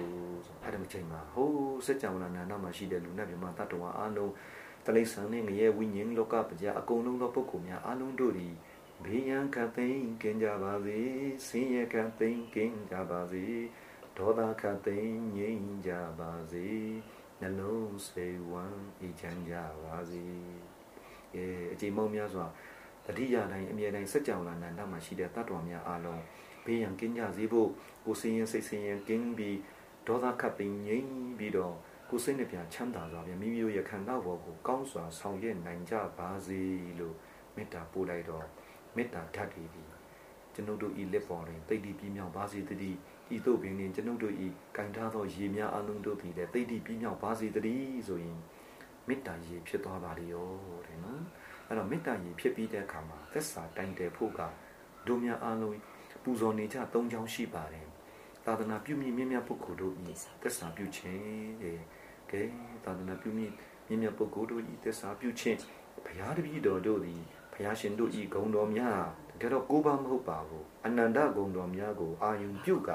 [0.45, 4.33] ဆိုအဲ့ဒါမချိန်မှာဟိုးစัจ java လာနန္ဒမှာရှိတဲ့လူနဲ့မြမသတ္တဝါအလုံး
[4.85, 8.53] တလိษံနဲ့ငရဲဝိညာဉ်လောကပကြအကုန်လုံးသောပုဂ္ဂိုလ်များအလုံးတို့သည်
[9.03, 10.99] ဘေးရန်ခတ်သိမ်းကင်းကြပါစေ
[11.47, 13.45] ဆင်းရဲခတ်သိမ်းကင်းကြပါစေ
[14.17, 16.67] ဒေါသခတ်သိမ်းငြိမ်းကြပါစေ
[17.41, 20.23] နှလုံးစိတ်ဝမ်းအေးချမ်းကြပါစေ
[21.35, 22.45] အဲအချိန်မောင်းများစွာ
[23.05, 26.21] တတိယတိုင်းအမြဲတမ်းစัจ java လာနန္ဒမှာရှိတဲ့တတ္တဝါများအလုံး
[26.64, 27.68] ဘေးရန်ကင်းကြစေဖို့
[28.04, 29.58] ကိုယ်စင်ရင်စိတ်စင်ရင်ကင်းပြီး
[30.06, 31.74] ဒေါသခတ်သိမ်းငြိမ်းပြီးတော့
[32.10, 36.60] ကိုယ်စိတ်နှပြချမ်းသာစွာဖြင့်မိမိတို့ရဲ့ခန္ဓာဘောကိုကောင်းစွာဆောင်ရွက်နိုင်ကြပါစေ
[36.98, 37.14] လို့
[37.56, 38.46] မေတ္တာပို့လိုက်တော့
[38.96, 39.82] မေတ္တာဓာတ်တွေဒီ
[40.54, 42.98] ကျွန်ုပ်တို့ဤလက်ပေါ်တွင်တိတ်တိပြင်းမြောက်ပါစေတည်း
[43.34, 44.46] ဤသို့ပင်တွင်ကျွန်ုပ်တို့ဤ
[44.76, 48.38] ကံထားသောရေများအလုံးတို့သည်လည်းတိတ်တိပြင်းမြောက်ပါစေတည်းဆိုရင်
[49.08, 50.48] မေတ္တာရေဖြစ်သွားပါလေရော
[50.86, 51.22] တဲ့နော်
[51.66, 54.40] အဲ့တော့မေတ္တာရေဖြစ်ပြီးတဲ့အခါမှာသက်စာတိုင်တယ်ဖို့က
[55.06, 55.78] တို့များအလုံး
[56.24, 57.86] ပူဇော်နေကြ၃ချောင်းရှိပါတယ်
[58.46, 61.22] သာသနာပြုမြင့်မြတ်မြတ်ပုဂ္ဂိုလ်တို့ဤသက်စာပြုခြင်း
[61.62, 61.78] တဲ့
[62.30, 62.42] ကဲ
[62.84, 63.54] သာသနာပြုမြင့်
[63.88, 65.58] မြတ်မြတ်ပုဂ္ဂိုလ်တို့ဤသက်စာပြုခြင်း
[66.04, 72.90] ဘုရားတပည့်တော်တို့သည်ဘုရားရှင်တို့ဤဂုဏ်တော်များတကယ်တော့ကိုးပါမဟုတ်ပါဘူးအနန္တဂုဏ်တော်များကိုအာယုံပြုက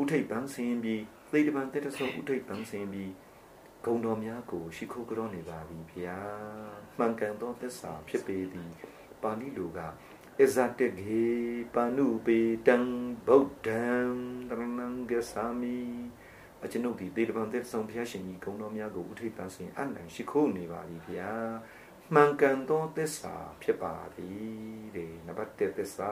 [0.00, 1.02] ဥထိပ်ပန်းဆင်းပြီး
[1.32, 3.12] သေတပံတက်တဆုပ်ဥထိပ်ပန်းဆင်းပြီး
[3.84, 6.18] ဂုံတော်များကိုရှိခိုးကြောနေပါပြီဗျာ
[6.98, 8.70] မှန်ကန်သောသစ္စာဖြစ်ပေသည်
[9.22, 9.80] ပါဠိလိုက
[10.42, 11.24] အဇတကေ
[11.74, 12.76] ပနုပေတံ
[13.26, 13.86] ဗုဒ္ဓံ
[14.48, 15.78] တရဏံဂသာမိ
[16.64, 21.32] အကျွန်ုပ်ဒီသေတပံတက်ဆောင်ဘုရားရှင်ကြီးဂုံတော်များကိုဥထိပ်ပန်းဆင်းအနံရှိခိုးနေပါပြီဗျာ
[22.14, 26.10] မှန်ကန်သောသစ္စာဖြစ်ပါသည်တဲ့နံပါတ်1သစ္စာ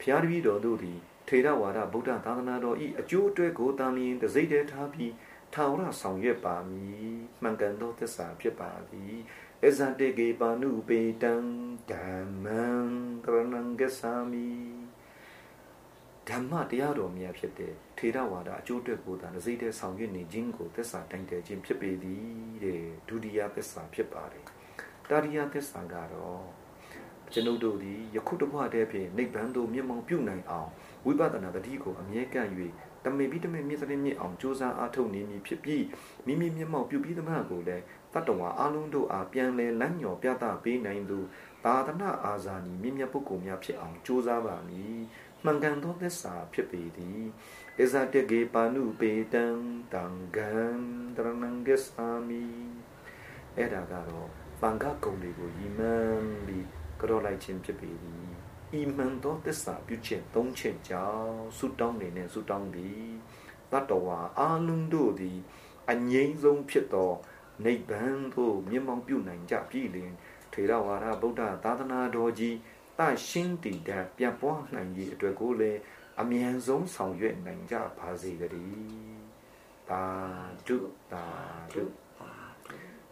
[0.00, 5.12] ဘုရားတပည့်တော်တို့သည်ထေရဝါဒဗုဒ္ဓသာသနာတော်ဤအကျိုးအတွက်ကိုတာမင်တစိမ့်တည်းထားပြီး
[5.54, 9.14] ထာဝရဆောင်ရွက်ပါမည်မှန်ကန်သောသစ္စာဖြစ်ပါသည်
[9.68, 11.34] အဇတေကေပါနုပေတံ
[11.90, 12.64] ဓမ္မံ
[13.24, 14.48] တရဏံဂသာမိ
[16.28, 22.24] ဓမ္မတရားတော်များဖြစ်တဲ့ထေရဝါဒအကျိုးအတွက်ကိုသာတစိမ့်တည်းဆောင်ရွက်နေခြင်းကိုသစ္စာတိုင်တယ်ခြင်းဖြစ်ပေသည်
[22.62, 24.44] တဲ့ဒုတိယသစ္စာဖြစ်ပါတယ်
[25.10, 26.44] တတိယသစ္စာကတော့
[27.32, 30.70] ကျွန်ုပ်တို့သည်ယခုတဘွားတည်းဖြင့်နိဗ္ဗာန်သို့မြတ်မောင်ပြုနိုင်အောင်
[31.06, 32.48] ဝိပဿနာတတိကိုအမြဲကန့်၍
[33.04, 35.84] တမေပြီးတမေမြင့်စတဲ့မြင့်အောင်ကြိုးစားအားထုတ်နေမည်ဖြစ်ပြီး
[36.26, 41.18] မိမိမျက်မှောက်ပြုပြီးသမျှကိုလည်း တတ္တဝါအလုံးတို့အားပြန်လဲလမ်းညော်ပြသပေးနိုင်သူ
[41.64, 44.98] သာသနာအာဇာနည်မြင့်မြတ်ပုဂ္ဂိုလ်များဖြစ်အောင်ကြိုးစားပါမည်
[45.44, 47.22] မှန်ကန်သောသစ္စာဖြစ်ပေသည်
[47.76, 49.46] ဣဇတကေပါနုပေတံ
[49.92, 50.04] တံ
[50.36, 50.50] ဂံ
[51.16, 52.44] တရဏံဂစ္ဆာမိ
[53.56, 54.28] အဲ့ဒါကတော့
[54.62, 56.66] သံဃာကုံတွေကိုယီမန်ပြီး
[57.00, 58.26] ကြောလိုက်ခြင်းဖြစ်ပေသည်
[58.78, 63.08] ဤမှန်သောသစ္စာပြုချက်သုံးချက်ကြောင့်ဆုတောင်းနေနဲ့ဆုတောင်းသည်
[63.72, 65.38] တတဝါအာလုံးတို့သည်
[65.90, 67.10] အငြိမ့်ဆုံးဖြစ်သော
[67.62, 70.12] နိဗ္ဗာန်သို့မြင့်မောင်ပြုနိုင်ကြပြီလင်
[70.52, 72.56] ထေရဝါဒဗုဒ္ဓသာသနာတော်ကြီး
[72.98, 75.80] တရှင်းတည်တဲ့ပြန့်ပွားနိုင်ရေးအတွက်ကိုလည်း
[76.20, 79.24] အမြန်ဆုံးဆောင်ရွက်နိုင်ကြပါစေတည်း
[79.90, 80.04] တာ
[80.66, 80.76] ဒု
[81.12, 81.24] တာ
[81.74, 81.84] ဒု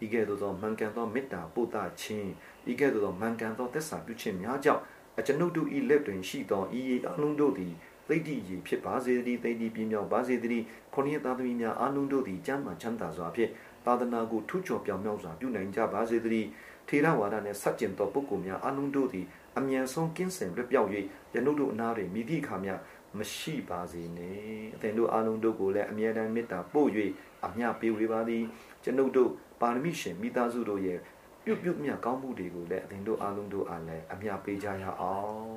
[0.05, 2.31] ဤကဲ့သို့သောမှန်ကန်သောမေတ္တာပို့တာခြင်း
[2.71, 4.83] ဤကဲ့သို့သောမှန်ကန်သောသစ္စာပြုခြင်းများကြောင့်
[5.19, 7.73] အကျွန်ုပ်တို့ဤလက်တွင်ရှိသောဤရေအလုံးတို့သည်
[8.09, 13.51] သိတိရေဖြစ်ပါစေတည်းသိတိပြင်းမြောက်ပါစေတည်းခொနည်းသားသမီးများအလုံးတို့သည်ကျမ်းမှချမ်းသာစွာဖြင့်
[13.87, 16.49] သာသနာကိုထူးချော်ပြောင်မြောက်စွာပြုနိုင်ကြပါစေတည်း
[16.89, 19.27] ထေရဝါဒနှင့်ဆက်ကျင်သောပုဂ္ဂိုလ်များအလုံးတို့သည်
[19.59, 20.89] အမြန်ဆုံးကင်းစင်လွတ်ပြောက်၍
[21.35, 22.75] ယနုတို့အနာတွင်မိသည့်အခါမျှ
[23.19, 26.89] မရှိပါစေနှင့်အသင်တို့အလုံးတို့ကိုလည်းအမြဲတမ်းမေတ္တာပို့၍
[27.47, 28.45] အမျှပေးဝေပါသည်
[28.83, 30.99] ကျွန်ုပ်တို့ပါရမီရှင်မိသားစုတို့ရဲ့
[31.45, 35.53] ပြုတ်ပြုတ်မြတ်ကောင်းမှုတွေကိုလည်းအသင်တို့အားလုံးတို့အားလည်းအမြပေးကြရအောင်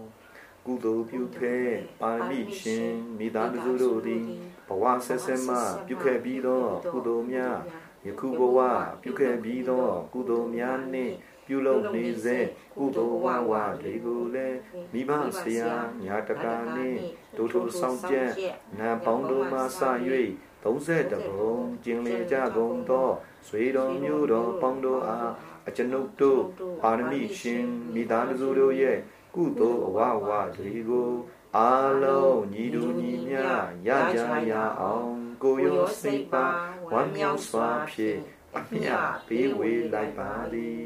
[0.65, 1.67] ကုသိုလ်ပြုခဲ့
[2.01, 4.23] ပါရမီရှင်မိသားစုတို့သည်
[4.67, 5.55] ဘဝဆက်ဆက်မှ
[5.87, 7.57] ပြုခဲ့ပြီးသောကုသိုလ်များ
[8.05, 8.59] ယခုဘဝ
[9.01, 11.15] ပြုခဲ့ပြီးသောကုသိုလ်များနှင့်
[11.47, 12.37] ပြုလုပ်နေစေ
[12.77, 14.57] ကုသိုလ်ဝဝတွေကိုလည်း
[14.93, 15.73] မိဘဆရာ
[16.03, 16.99] ညာတကာနှင့်
[17.37, 18.31] ဒုထုဆောင်ကျက်
[18.79, 19.63] နာပေါင်းတို့မှစ၍
[20.63, 23.09] 30ဘုံကျင်လေကြကုန်သော
[23.47, 25.31] ဆွေတော်မျိုးတော်ပေါင်းတို့အား
[25.67, 26.41] အကျွန်ုပ်တို့
[26.81, 28.97] ပါရမီရှင်မိသားစုတို့ရဲ့
[29.35, 31.11] ကုသိုလ်အဝဝတွေကို
[31.57, 31.71] အာ
[32.03, 33.41] လုံးညီတူညီမျှ
[33.87, 34.17] ရကြ
[34.51, 36.47] ရအောင် ကိုရောစိတ်ပါ
[36.93, 38.19] ဝမ်းမြောက်စွာဖြင့်
[38.57, 38.87] အမြ
[39.27, 40.77] ပေးဝေလိုက်ပါသည်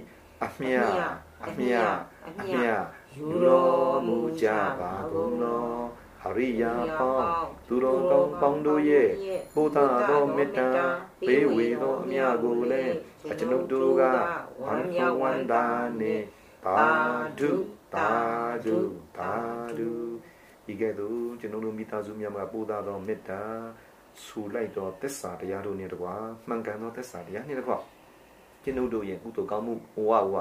[0.44, 0.76] အမြ
[1.48, 1.74] အမြ
[2.28, 2.66] အမြ
[3.16, 4.48] ယူတော်မူကြ
[4.80, 5.68] ပါကုန်သော
[6.26, 7.28] အရိယာပေါင်း
[7.68, 9.10] သူတော်ကောင်းပေါင်းတို့ရဲ့
[9.56, 10.68] ပို့တာသောမေတ္တာ
[11.28, 12.96] ဘေးဝေသောအမြကိုလည်း
[13.32, 14.04] အကျွန်ုပ်တို့က
[14.64, 15.64] ဝမ်းမြောက်ဝမ်းသာ
[16.00, 16.24] နှင့်
[16.66, 16.90] သာ
[17.40, 17.52] ဓု
[17.94, 18.10] သာ
[18.66, 18.78] ဓု
[19.18, 19.32] သာ
[19.78, 19.90] ဓု
[20.72, 23.42] ဤကဲ့သို့ကျွန်ုပ်တို့မိသားစုများမှာပို့တာသောမေတ္တာ
[24.26, 26.14] ဆူလိုက်သောသစ္စာတရားတို့နှင့်တကွာ
[26.48, 27.78] မှန်ကန်သောသစ္စာတရားနှင့်တကွာ
[28.64, 29.78] ကျွန်ုပ်တို့ရဲ့ကုသိုလ်ကောင်းမှုဘ
[30.10, 30.36] ဝဘဝ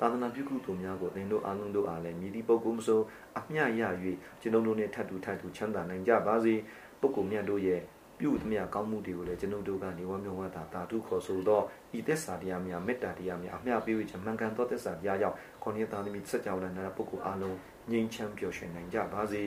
[0.00, 3.00] သာသနာပြုကုသိုလ်များကိုသင်တို့အားလုံးတို့အားလည်းမြည်သည့်ပုဂ္ဂိုလ်မဆို
[3.38, 3.82] အမျှရ၍
[4.40, 6.54] ကျွန်ုပ်တို့နဲ့ထပ်တူထပ်တူချမ်းသာနိုင်ကြပါစေ
[7.00, 7.80] ပုဂ္ဂိုလ်မြတ်တို့ရဲ့
[8.20, 11.60] ပြုသမျှကောင်းမှုတွေကိုလည်းကျွန်ုပ်တို့ကနေဝမျှဝတာတာတုခေါ်ဆိုသော
[11.98, 17.56] ဤသစ္စာတရားများမေတ္တာတရားများအမျှပေးဝေခြင်းမှန်ကန်သောသစ္စာတရားကြောင့်ခေါင်းရသားသမီးစัจ java လနာပုဂ္ဂိုလ်အားလုံး
[17.90, 19.42] ငြိမ်းချမ်းပျော်ရွှင်နိုင်ကြပါစေ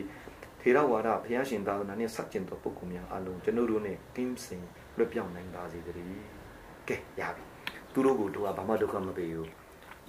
[0.62, 4.64] ထေရဝါဒဘုရားရှင်သာသနာနဲ့ဆက်ကျင်သောပုဂ္ဂိုလ်များအားလုံးကျွန်ုပ်တို့နဲ့ကင်းစင်
[4.98, 5.98] လွတ်ပြောင်းနိုင်ပါစေတည်း
[6.90, 7.44] ကဲရပြီ
[7.94, 9.50] သူတို့ကိုတို့ကဘာမှဒုက္ခမပေးဘူး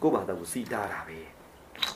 [0.03, 1.19] ကိုယ့်ဘာသာကိုစီတားတာပဲ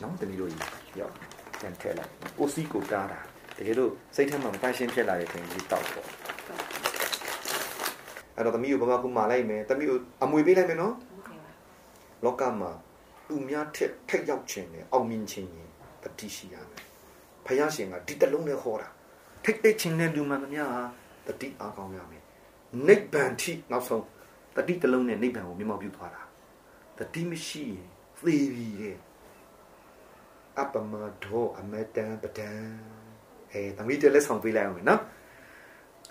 [0.03, 1.15] နော်တမီးတို့ကြီးရောက်
[1.61, 3.21] ပြန်ထည့်လိုက်ကိုစီကိုတားတာ
[3.57, 6.07] တကယ်လို့စိတ်ထဲမှာမတန့်ရှင်းဖြစ်လာတဲ့ခင်ကြီးတောက်ပေါ့
[8.37, 10.95] အဲ့တော့တမီးကိုဘာမှကုမာလိုက်မယ်တမီးကိုအမွေပေးလိုက်မယ်နော်
[12.25, 12.71] လောကမှာ
[13.29, 15.69] သူများထက်ထက်ရောက်ခြင်းနဲ့အောင်မြင်ခြင်းရင်
[16.03, 16.92] တတိရှိရမယ်
[17.47, 18.89] ဖယားရှင်ကဒီတလုံးနဲ့ခေါ်တာ
[19.45, 20.81] ထိတ်တိတ်ခြင်းနဲ့လူမှန်သမျှဟာ
[21.27, 22.23] တတိအားကောင်းရမယ်
[22.89, 24.05] နိဗ္ဗာန်ထိနောက်ဆုံး
[24.57, 26.23] တတိတလုံးနဲ့နိဗ္ဗာန်ကိုမြင်မောက်ပြုသွားတာ
[26.99, 27.87] တတိမရှိရင်
[28.23, 28.97] သေပြီတဲ့
[30.59, 30.93] အပမ
[31.25, 32.51] ဒောအမတန်ပဒံ
[33.53, 35.01] အဲတမိတလက်ဆောင်ပေးလိုက်အောင်နော်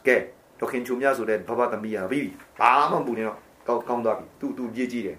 [0.07, 0.17] ကဲ
[0.59, 2.21] တော့ခင်ချုံမြဆိုတဲ့ဘဘသမီးရပြီ
[2.59, 5.17] ဘာမှမပူနေတော့ကောင်းကောင်းသွားပြီသူ့သူရေးကြည့်တယ်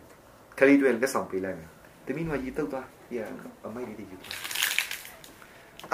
[0.59, 1.69] ခရီးတွေလက်ဆောင်ပေးလိုက်မယ်
[2.07, 3.19] တမိကရေတုတ်သွားရ
[3.65, 4.17] အမိုက်လေးတွေယူ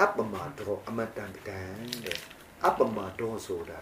[0.01, 1.61] အပမဒောအမတန်ပဒံ
[2.03, 2.19] တဲ့
[2.65, 3.81] အပမဒောဆိုတာ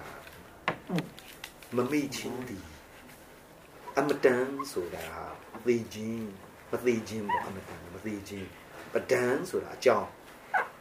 [1.75, 2.59] မမိချင်းဒီ
[3.97, 5.05] အမတန်ဆိုတာ
[5.65, 6.29] သေခြင်း
[6.71, 8.49] မသေးခြင်းပေါ့အမတန်မသေးခြင်း
[8.93, 10.07] ပဒံဆိုတာအကြောင်း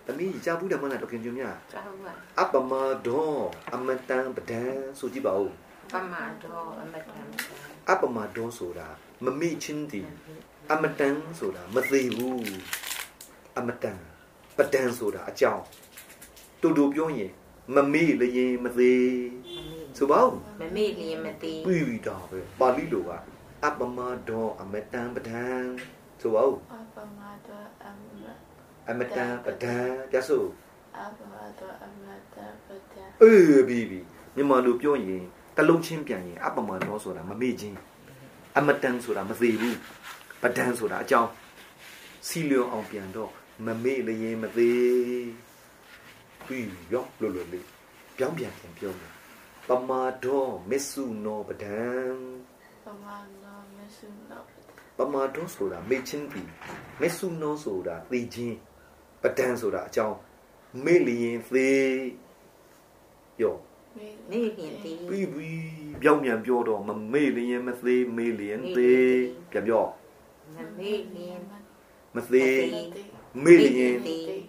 [0.06, 2.72] သမီးကြားဘူးတယ်မလားတော့ခင်ကျွန်းမြတ်ကြားဘူးပါအပမ
[3.06, 3.32] ဒော
[3.74, 4.62] အမတန်ပဒံ
[4.98, 5.52] ဆိုကြည့်ပါဦး
[5.92, 7.24] ပမာတော့အမတန်
[7.90, 8.88] အပမဒောဆိုတာ
[9.24, 10.08] မမိချင်းတည်
[10.72, 12.46] အမတန်ဆိုတာမသေးဘူး
[13.58, 13.98] အမတန်
[14.56, 15.62] ပဒံဆိုတာအကြောင်း
[16.60, 17.32] တူတူပြောရင်
[17.74, 19.10] မမေ့လျင်မသေး
[19.96, 23.10] ဆိုပါဦးမမေ့လျင်မသိပြီးပြီတော့ပဲပါဠိလိုက
[23.64, 23.98] အပမ
[24.28, 25.46] ဒောအမတန်ပဒံ
[26.20, 27.48] ဆိုပါဦးအပမတ
[27.84, 28.00] အမ
[28.88, 29.76] အမတန်ပဒံ
[30.10, 30.44] ပြဆို
[30.96, 32.36] အပမတအမတ
[32.66, 34.00] ပဒအေးပြီပြီ
[34.36, 35.24] မြန်မာလိုပြောရင်
[35.56, 37.78] တလုံးချင်းပြန်ရင်အပမဒောဆိုတာမမေ့ချင်း
[38.58, 39.78] အမတန်ဆိုတာမသေးဘူး
[40.42, 41.30] ပဒံဆိုတာအကြောင်း
[42.26, 43.32] စီလျော်အောင်ပြန်တော့
[43.64, 45.30] မမေ့လျင်မသေး
[46.46, 47.66] ပြီးရောလို့လို့လေး
[48.16, 49.12] ပြောင်းပြန်ပြန်ပြောမယ်
[49.68, 51.82] ပမာဒောမစ္ဆုနောပဒံ
[52.84, 53.04] ပမ
[53.42, 54.42] နောမဆုနော
[54.98, 56.42] ပမာဒောဆိုတာမေ့ချင်းပြီ
[57.00, 58.58] မစ္ဆုနောဆိုတာသေချင်း
[59.22, 60.16] ပဒံဆိုတာအကြောင်း
[60.84, 61.98] မေ့လျင်သေး
[63.42, 63.56] ရော
[63.96, 65.50] မေမေ့လျင်သိပြီးပြီ
[66.02, 69.16] ပြောင်းပြန်ပြောတော့မမေ့လျင်မသေးမေ့လျင်သေး
[69.50, 69.84] ပြန်ပြော
[70.56, 71.38] မမေ့လျင်
[72.14, 73.94] မသေး မေ့လျင်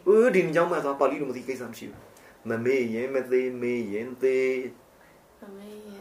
[0.09, 2.01] ဦးဒီကြောင့်မှသွားပါဠိလိုမသိကိစ္စမရှိဘူး
[2.49, 4.59] မမေ့ရင်မသေးမေ့ရင်သေး
[5.41, 5.93] မမေယ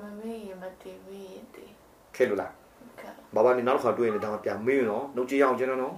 [0.00, 1.64] မမေယမတိမေယတိ
[2.14, 2.52] ခဲလို့လား
[3.00, 3.02] က
[3.34, 5.94] ဘာဘာနေနောက်တစ်ခါတွေ့ရင်လည်းဒါမှပြန်မေ့ရနော်နှုတ်ကြည့်ရအောင်ကျွန်တော်နော်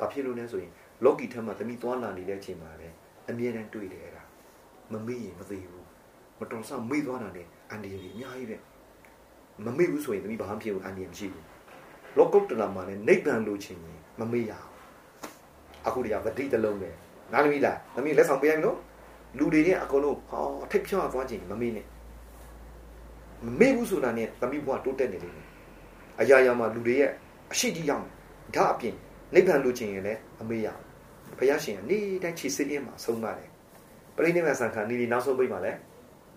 [0.00, 0.72] ဘာဖြစ်လို့လဲဆိုရင်
[1.04, 2.94] လော်ကီထက်မှသမီးသွားလာနေတဲ့အချိန်မှာလည်း
[3.30, 4.22] အမြဲတမ်းတွေ့တယ်အဲ့ဒါ
[4.92, 5.86] မမေ့ရင်မသေးဘူး
[6.38, 8.56] မတော်ဆမေ့သွားတာနဲ့အန်ဒီရီအများကြီးပဲ
[9.64, 11.44] မမေ့ဘူးဆိုရင်သမီးဘာမှဖြစ်ဘူးအန်ဒီရီမရှိဘူး
[12.16, 14.67] လောကုတ်တလာမှာလည်းနိဗ္ဗာန်လိုချင်ရင်မမေ့ရအောင်
[15.88, 16.90] အခုတရားဗတိတလုံးပဲ
[17.32, 18.78] နားသမီးလားသမီးလက်ဆောင်ပေးရမယ်နော်
[19.38, 21.86] လူတွေနဲ့အကုန်လုံးဟောထိတ်ဖြောသွားခြင်းမမေ့နဲ့
[23.46, 25.34] မမေ့ဘူးဆိုတာနဲ့သမီးဘဝတိုးတက်နေတယ်
[26.20, 27.10] အရာရာမှာလူတွေရဲ့
[27.52, 28.04] အရှိကြီးရောက်
[28.54, 28.94] ဒါအပြင်
[29.34, 30.82] နိဗ္ဗာန်လိုချင်ရင်လည်းမမေ့ရအောင်
[31.38, 33.50] ဘုရားရှင်ကနေ့တိုင်းခြေစစ်ရင်းမှာဆုံးပါတယ်
[34.16, 35.72] ပရိနိဗ္ဗာန်ဆံခါနေ့ဒီနောက်ဆုံးပိတ်မှာလဲ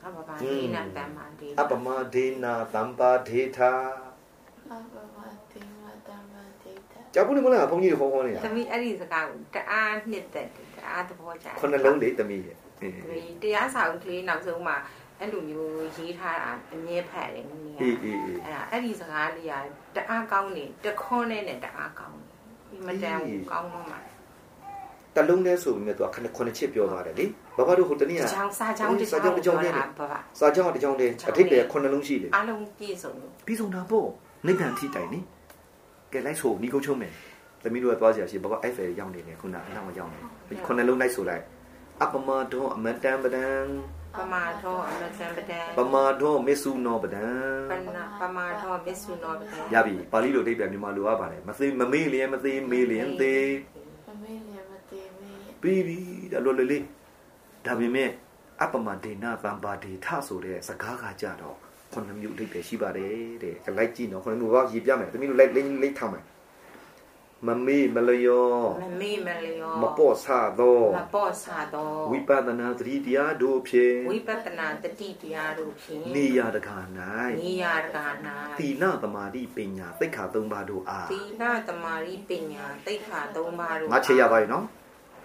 [0.06, 3.72] အပပါဒီနာတမ္မာဒီအပမဒေနာတမ္ပါဒေထာ
[4.72, 5.18] အပမ
[5.52, 5.81] တိမတမတိတ
[7.14, 14.74] ကြောက်ဘူးလေမလားဘုန်းကြီးတွေခေါ်ခေါ်နေတာသမီးအဲ့ဒီစကားကိုတအားနှစ်သက်တယ်တအားသဘောကျတယ်ခုနှလုံးလေးသမီးရဲ့အေးဒီတရားစာအုပ်ကလေးနောက်ဆုံးမှ
[15.20, 19.54] အဲ့လိုမျိုးရေးထားတာအမြဲဖတ်တယ်နည်းနည်းအေးအေးအေးအဲ့ဒါအဲ့ဒီစကားလေးက
[19.96, 22.26] တအားကောင်းနေတခွန်းနဲ့နဲ့တအားကောင်းနေ
[22.72, 23.98] ဒီမတန်ဘူးကောင်းတော့မှ
[25.16, 27.26] တလုံးလေးဆိုပြီးမြတ်သူကခဏခုနှစ်ချက်ပြောသွားတယ်လေ
[27.58, 34.08] ဘာဘာတို့ဟိုတနည်းကချောင်းစာချောင်းတစ်ချောင်းတစ်ချောင်းနဲ့ဘာပါစာကြောင်းတစ်ကြောင်းတည်းအထိပ္ပယ်ခုနှစ်လုံးရှိတယ်အားလုံးပြည့်စုံလို့ပြီးဆုံးတာပေါ့
[34.46, 35.20] နိဗ္ဗာန်ထိတိုင်နိ
[36.14, 37.14] ကဲလိုက်ဆိုမိကုတ်ချုံးမယ်
[37.64, 40.20] သမီးတို့ကသွားကြရရှိဘာဘာအဲ့ဖယ်ရောက်နေတယ်ခုနအနောက်မရောက်နေ
[40.66, 41.44] ခုနှစ်လုံးလိုက်ဆိုလိုက်
[42.04, 43.48] အပမဒောအမတံပဒံ
[44.18, 47.26] ပမာထောအမစံပဒံပမာဒောမေစုနောပဒံ
[47.70, 53.50] ပနာပမာထောမစ္ဆုနောပဒံရပြီပါဠိလိုအဓိပ္ပာယ်မြန်မာလိုရပါတယ်မသေးမမေ့လျင်မသေးမေ့လျင်သေး
[54.08, 56.00] မမေယမတိမေယပြီးပြီ
[56.32, 56.84] ဒါလိုလေလေး
[57.66, 58.10] ဒါပေမဲ့
[58.62, 61.58] အပမဒေနသံပါဒေထဆိုတဲ့စကားကကြတော့
[61.94, 66.26] ခုနှစ်မျိုးအဓိပ္ပာယ်ရှိပါတယ်တဲ့လိုက်ကြည့်နော်ခုနှစ်မျိုးဘာရေးပြမယ်တမီးတို့လိုက်လိမ့်လိမ့်ထားမယ်
[67.48, 70.26] မမေ့မလျောမမေ့မလျောမပေါ့ဆ
[70.60, 78.06] သောမပေါ့ဆသောဝိပဿနာသတိတရားတို့ဖြင့်ဝိပဿနာတတိတရားတို့ဖြင့်နေရတကာနေရတကာ၌၌
[78.60, 84.66] သီလသမာဓိပညာသိက္ခာသုံးပါးတို့အားသီလသမာဓိပညာသိက္ခာသုံးပါးတို့ငါချက်ရပါပြီနော်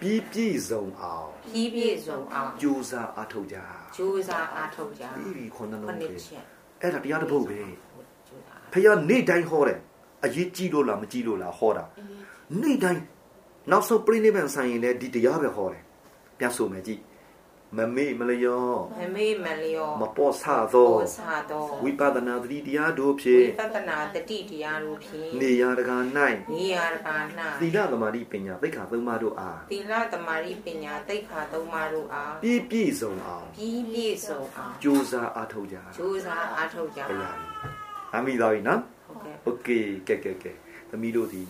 [0.01, 3.57] ပြီးပြည့်စုံအောင်ပြီးပြည့်စုံအောင်ကြိုးစားအားထုတ်ကြ
[3.97, 9.79] ကြိုးစားအားထုတ်ကြပြီးပြီခုနှစ်ခုလုံးနှစ်ပဲချက် အဲ့ဒါတရားတစ်ပုဒ်ပဲကြိုးစားဖခင်နေ့တိုင်းဟောတယ်
[10.25, 11.83] အရေးကြီးလို့လားမကြီးလို့လားဟောတာ
[12.61, 13.01] နေ့တိုင်း
[13.71, 15.83] နောက်ဆုံးပြိနိဗ္ဗာန်ဆိုင်ရင်လည်းဒီတရားပဲဟောတယ်
[16.37, 16.99] ပြန်ဆိုမယ်ကြည့်
[17.77, 21.19] မမေ့မလျော့မမေ့မလျော့မပေါ်ဆသောပေါ်ဆ
[21.51, 25.97] သောဝိပဿနာတတိတရားတို့ဖြင့်ဝိပဿနာတတိတရားတို့ဖြင့်နေရာတကာ၌
[26.53, 27.15] နေရာတကာ၌
[27.61, 37.31] သီလသမာဓိပညာသိက္ခာသုံးပါးတို့အားသီလသမာဓိပညာသိက္ခာသုံးပါးတို့အားပြည့်ပြည့်စုံအောင်ပြည့်ပြည့်စုံအောင်ကြိုးစားအားထုတ်ကြကြိုးစားအားထုတ်ကြပါ
[38.15, 38.81] အမိသားပြီနော်
[39.43, 40.51] ဟုတ်ကဲ့ကဲကဲကဲ
[40.89, 41.41] သမီးတို့ဒီ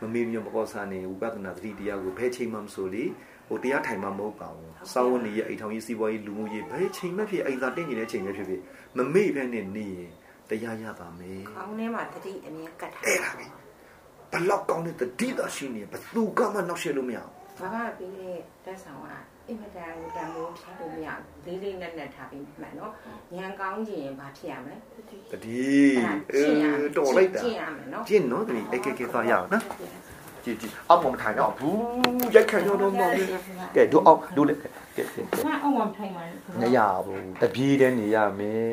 [0.00, 3.04] မမေ့မြော့မပေါ်ဆာနေဝိပဿနာတတိတရားကိုဘယ်ချိန်မှမဆိုလေ
[3.48, 8.60] ဟိုတရားထိုင်မှမဟုတ်ပါဘူး စောင်းဝနေရဲ့အိမ်ထောင်ရေးစီးပွားရေးလူမှုရေးဘယ်ချိန်မှဖြစ်အိမ်သာတင်းနေတဲ့ချိန်ပဲဖြစ်ဖြစ်
[8.96, 10.10] မမေ့ဘဲနဲ့နေရင်
[10.50, 13.46] တရားရပါမယ်ခေါင်းထဲမှာတတိအမြဲကတ်ထားအဲ့ဒါပဲ
[14.32, 19.06] ဘလောက်ကောင်းတဲ့တတိသာရှိနေဘသူကမှနောက်ရှက်လို့မရဘူးဘာမှပြီးတဲ့တက်ဆောင်က
[19.48, 22.92] အင်မတန်တန်မိုးဖြတ်လို့မရဘူးလေးလေးနက်နက်ထားပြီးမှန်နော်
[23.34, 24.76] ညံကောင်းခြင်းဘာဖြစ်ရမလဲ
[25.32, 25.58] တတိ
[26.32, 26.42] အဲ
[26.96, 29.62] တော်လိုက်တာကျင့်ရမယ်နော်ကျင့်နော်တတိအဲ့ကဲကဲသွားရအောင်နော်
[30.44, 31.78] ကြည့်ကြည့်အောက်မှာမထိုင်တော့ဘူး
[32.34, 33.28] ရိုက်ခံရတော့မဟုတ်ဘူး
[33.76, 36.22] ကဲတို့အောက်တို့လေကဲကဲကဲငါအောင်အောင်ထိုင်ပါ
[36.60, 38.64] မရဘူးတပြေးတည်းနေရမယ်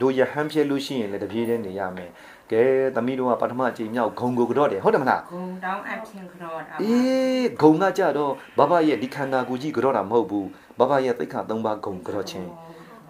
[0.00, 2.10] တို့ရဟန်းဖြစ်လို့ရှိရင်လည်းတပြေးတည်းနေရမယ်
[2.52, 2.62] ကဲ
[2.94, 10.46] သမီးတို့ကပထမအချိန်မြောက်ဂုံကိုကတော့တယ်ဟုတ်တယ်မလားဂုံတောင်းအပ်ခြင်းခရောတာအေးဂုံကကြတော့ဘဘရဲ့ဒီခန္ဓာကိုယ်ကြီးကတော့တာမဟုတ်ဘူး
[10.78, 12.48] ဘဘရဲ့သိက္ခာ၃ပါးဂုံကတော့ခြင်း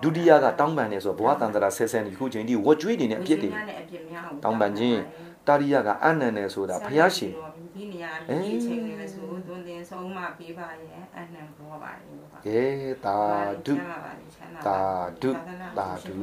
[0.02, 3.54] ဒုတိယကတောင်းပန်နေဆိုဘဝတန်တရာဆဲဆဲဒီခုချိန်ဒီဝတ်ကြွေးနေတဲ့အပြစ်တွေအ
[3.90, 5.00] ပြစ်များတောင်းပန်ခြင်း
[5.46, 7.32] တာရိယကအနန္တနဲ့ဆိုတာဘုရားရှင်
[7.75, 12.62] ဒီနေရာဒီချိန်လေးဆိုသွန်သင်ဆုံးမပေးပါရဲ့အနံပေါ်ပါရဲ့ပါကဲ
[13.05, 13.18] တာ
[13.66, 13.75] ဒု
[14.66, 14.79] တာ
[15.23, 15.31] ဒု
[15.79, 16.14] တာဒု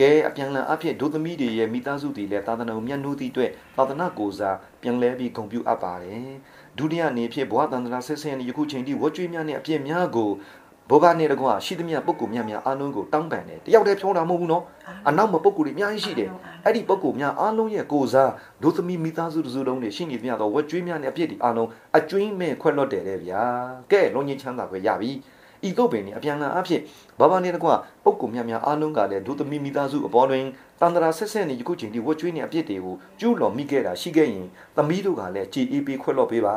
[0.00, 6.28] ကဲအပြန်လန်အဖြစ်ဒုသမီးတွေရဲ့မိသားစုတွေလည်းသာသနာ့မြတ်နိုးသည့်အတွက်သာသနာ့ကိုစားပြန်လဲပြီးဂုဏ်ပြုအပ်ပါတယ်
[6.78, 10.30] ဒုတိယအနေဖြင့်ဘဝတန္တရာဆက်ဆင်းယခုချိန်ထိဝကြွေးများနဲ့အပြည့်များကို
[10.90, 14.62] ဘောဘာနဲ့တကွာရှိသမျှပုဂ္ဂိုလ်များများအားလုံးကိုတောင်းပန်တယ်တယောက်တည်းဖြောတာမဟုတ်ဘူးနော်
[15.08, 16.30] အနောက်မှာပုဂ္ဂိုလ်တွေအများကြီးရှိတယ်
[16.64, 18.30] အဲ့ဒီပုဂ္ဂိုလ်များအားလုံးရဲ့ကိုစား
[18.62, 21.68] ဒုသမီးမိသားစုတစုလုံးတွေရှိနေသမျှတော့ဝကြွေးများနဲ့အပြည့်ဒီအားလုံး
[21.98, 23.42] အကျွင်းမဲ့ခွက်လွတ်တယ်တဲ့ဗျာ
[23.92, 25.10] ကဲလုံးကြီးချမ်းသာခွဲရပြီ
[25.68, 26.80] ဤသို့ပင်အပြန်လန်အဖြစ်
[27.20, 30.44] ဘာဘာနဲ့တကွာပုဂ္ဂိုလ်များများအားလုံးကလည်းဒုသမီးမိသားစုအပေါ်တွင်
[30.80, 34.46] တန္တရာဆက်ဆက်နေယခုချိန်ထိဝကြွေးနေအပြည့်တွေကိုကျူးလွန်မိခဲ့တာရှိခဲ့ရင်
[34.76, 36.54] သမီးတို့ကလည်းကြည်အေးပေးခွက်လွတ်ပေးပါ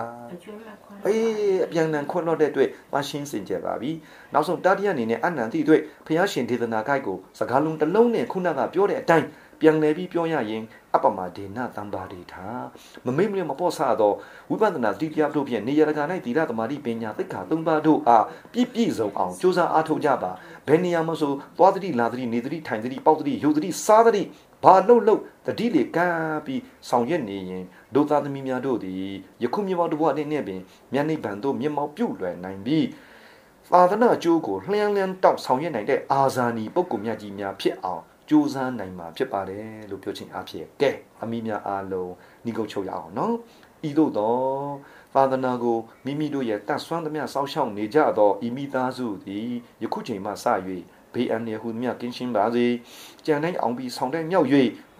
[1.05, 3.91] အေးအပြန်အလှန်ခွတ်လွတ်တဲ့အတွက်ပါရှင်းစင်ကြပါပြီ
[4.33, 9.27] နောက်ဆုံးတတိယအနေနဲ့အနန္တိအတွက်ဖျားရှင်ဒေသနာကိုက်ကိုစကားလုံးတစ်လုံးနဲ့ခုနကပြောတဲ့အတိုင်း
[9.61, 10.63] ပြန်လည်ပြီးပြောရရင်
[10.97, 12.45] အပမဒေနတံပါဒေထာ
[13.05, 14.13] မမိတ်မလျော့မပေါ့ဆသော
[14.49, 20.31] ဝိပဿနာတိတရားတို့ဖြင့်နေရတကာ၌သီလသမာဓိပညာသိက္ခာသုံးပါးတို့အားပြည့်ပြည့်စုံအောင်ကြိုးစားအားထုတ်ကြပါ
[20.67, 24.21] ဘယ်နေရာမှာဆိုသွားသတိလာသတိနေသတိထိုင်သတိပေါက်သတိယူသတိစားသတိ
[24.63, 29.11] ဘာလှုပ်လှုပ်တတိလေကမ်းပြီးဆောင်ရွက်နေရင်ဒုသားသမီးများတို့သည်
[29.43, 30.59] ယခုမြေမောက်တဘွားနဲ့ပင်
[30.93, 32.85] မြတ်နိဗ္ဗာန်သို့မျက်မှောက်ပြုလွယ်နိုင်ပြီး
[33.73, 40.91] သာသနာအကျိုးကိုလျှမ်းလျှမ်းတောက်ဆောင်ရွက်နိုင်တဲ့အာဇာနည်ပုဂ္ဂိုလ်မြတ်ကြီးများဖြစ်အောင် ကြိုးစားနိုင်မှာဖြစ်ပါတယ်လို့ပြောခြင်းအဖြစ်ကဲ
[41.23, 42.13] အမိများအားလုံး
[42.45, 43.35] ညီကုတ်ချုပ်ရအောင်နော်
[43.87, 44.41] ဤသို့တော့
[45.13, 49.49] သာသနာကိုမိမိတို့ရဲ့တတ်ဆွမ်းသမျှစောင့်ရှောက်နေကြသောဤမိသားစုသည်
[49.83, 50.45] ယခုချိန်မှစ၍
[51.13, 52.65] ဘေးအန္တရာယ်ဟုမြကင်းရှင်းပါစေ
[53.25, 54.47] ကြံတိုင်းအောင်ပြီးဆောင်တဲ့မြောက်၍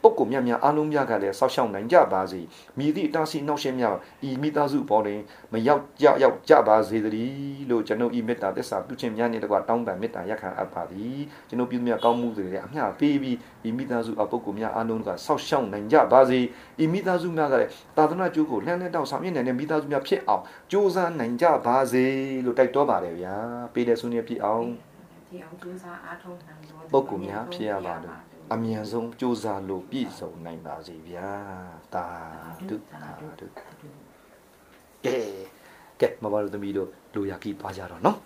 [0.07, 2.41] ပုဂ္ဂိုလ်များများအားလုံးများကလည်းစောင့်ရှောက်နိုင်ကြပါစေ
[2.77, 3.95] မြည်သည့်အတားဆီးနှောက်ရှင်းများ
[4.27, 5.19] ဤမိသားစုပေါ်တွင်
[5.53, 13.37] မရောက်ကြရောက်ကြပါစေတည်းလို့ကျွန်ုပ်ဤမေတ္တာသစ္စာပြုခြင်းများနှင့်တကွတောင်းပန်မေတ္တာရက်ခံအပ်ပါသည်ကျွန်ုပ်ပြုမြတ်ကောင်းမှုတွေလည်းအမျှပေးပြီး
[13.67, 16.39] ဤမိသားစုအပုဂ္ဂိုလ်များအားလုံးကစောင့်ရှောက်နိုင်ကြပါစေ
[16.83, 22.05] ဤမိသားစုများကလည်းသာသနာကျိုးကိုလှမ်းလှမ်းတောက်ဆောင်ရနိုင်တဲ့မိသားစုများဖြစ်အောင်ကြိုးစားနိုင်ကြပါစေ
[22.45, 23.35] လို့တိုက်တွန်းပါတယ်ဗျာ
[23.73, 24.67] ပေးတဲ့ဆုနေဖြစ်အောင်
[25.27, 31.29] ဒီအောင်ကြိုးစားအားထုတ်နိုင်လို့ပုဂ္ဂိုလ်များဖြစ်ရပါလို့ အမြန်ဆုံးကြိုးစားလို့ပြည့်စုံနိုင်ပါစေဗျာ
[31.93, 32.05] တာ
[32.69, 33.47] ဒုတာဒု
[35.05, 35.17] ကဲ
[36.01, 38.17] ကဲမဘာလို့သမီးတို့လူရကီပါကြတော့နော်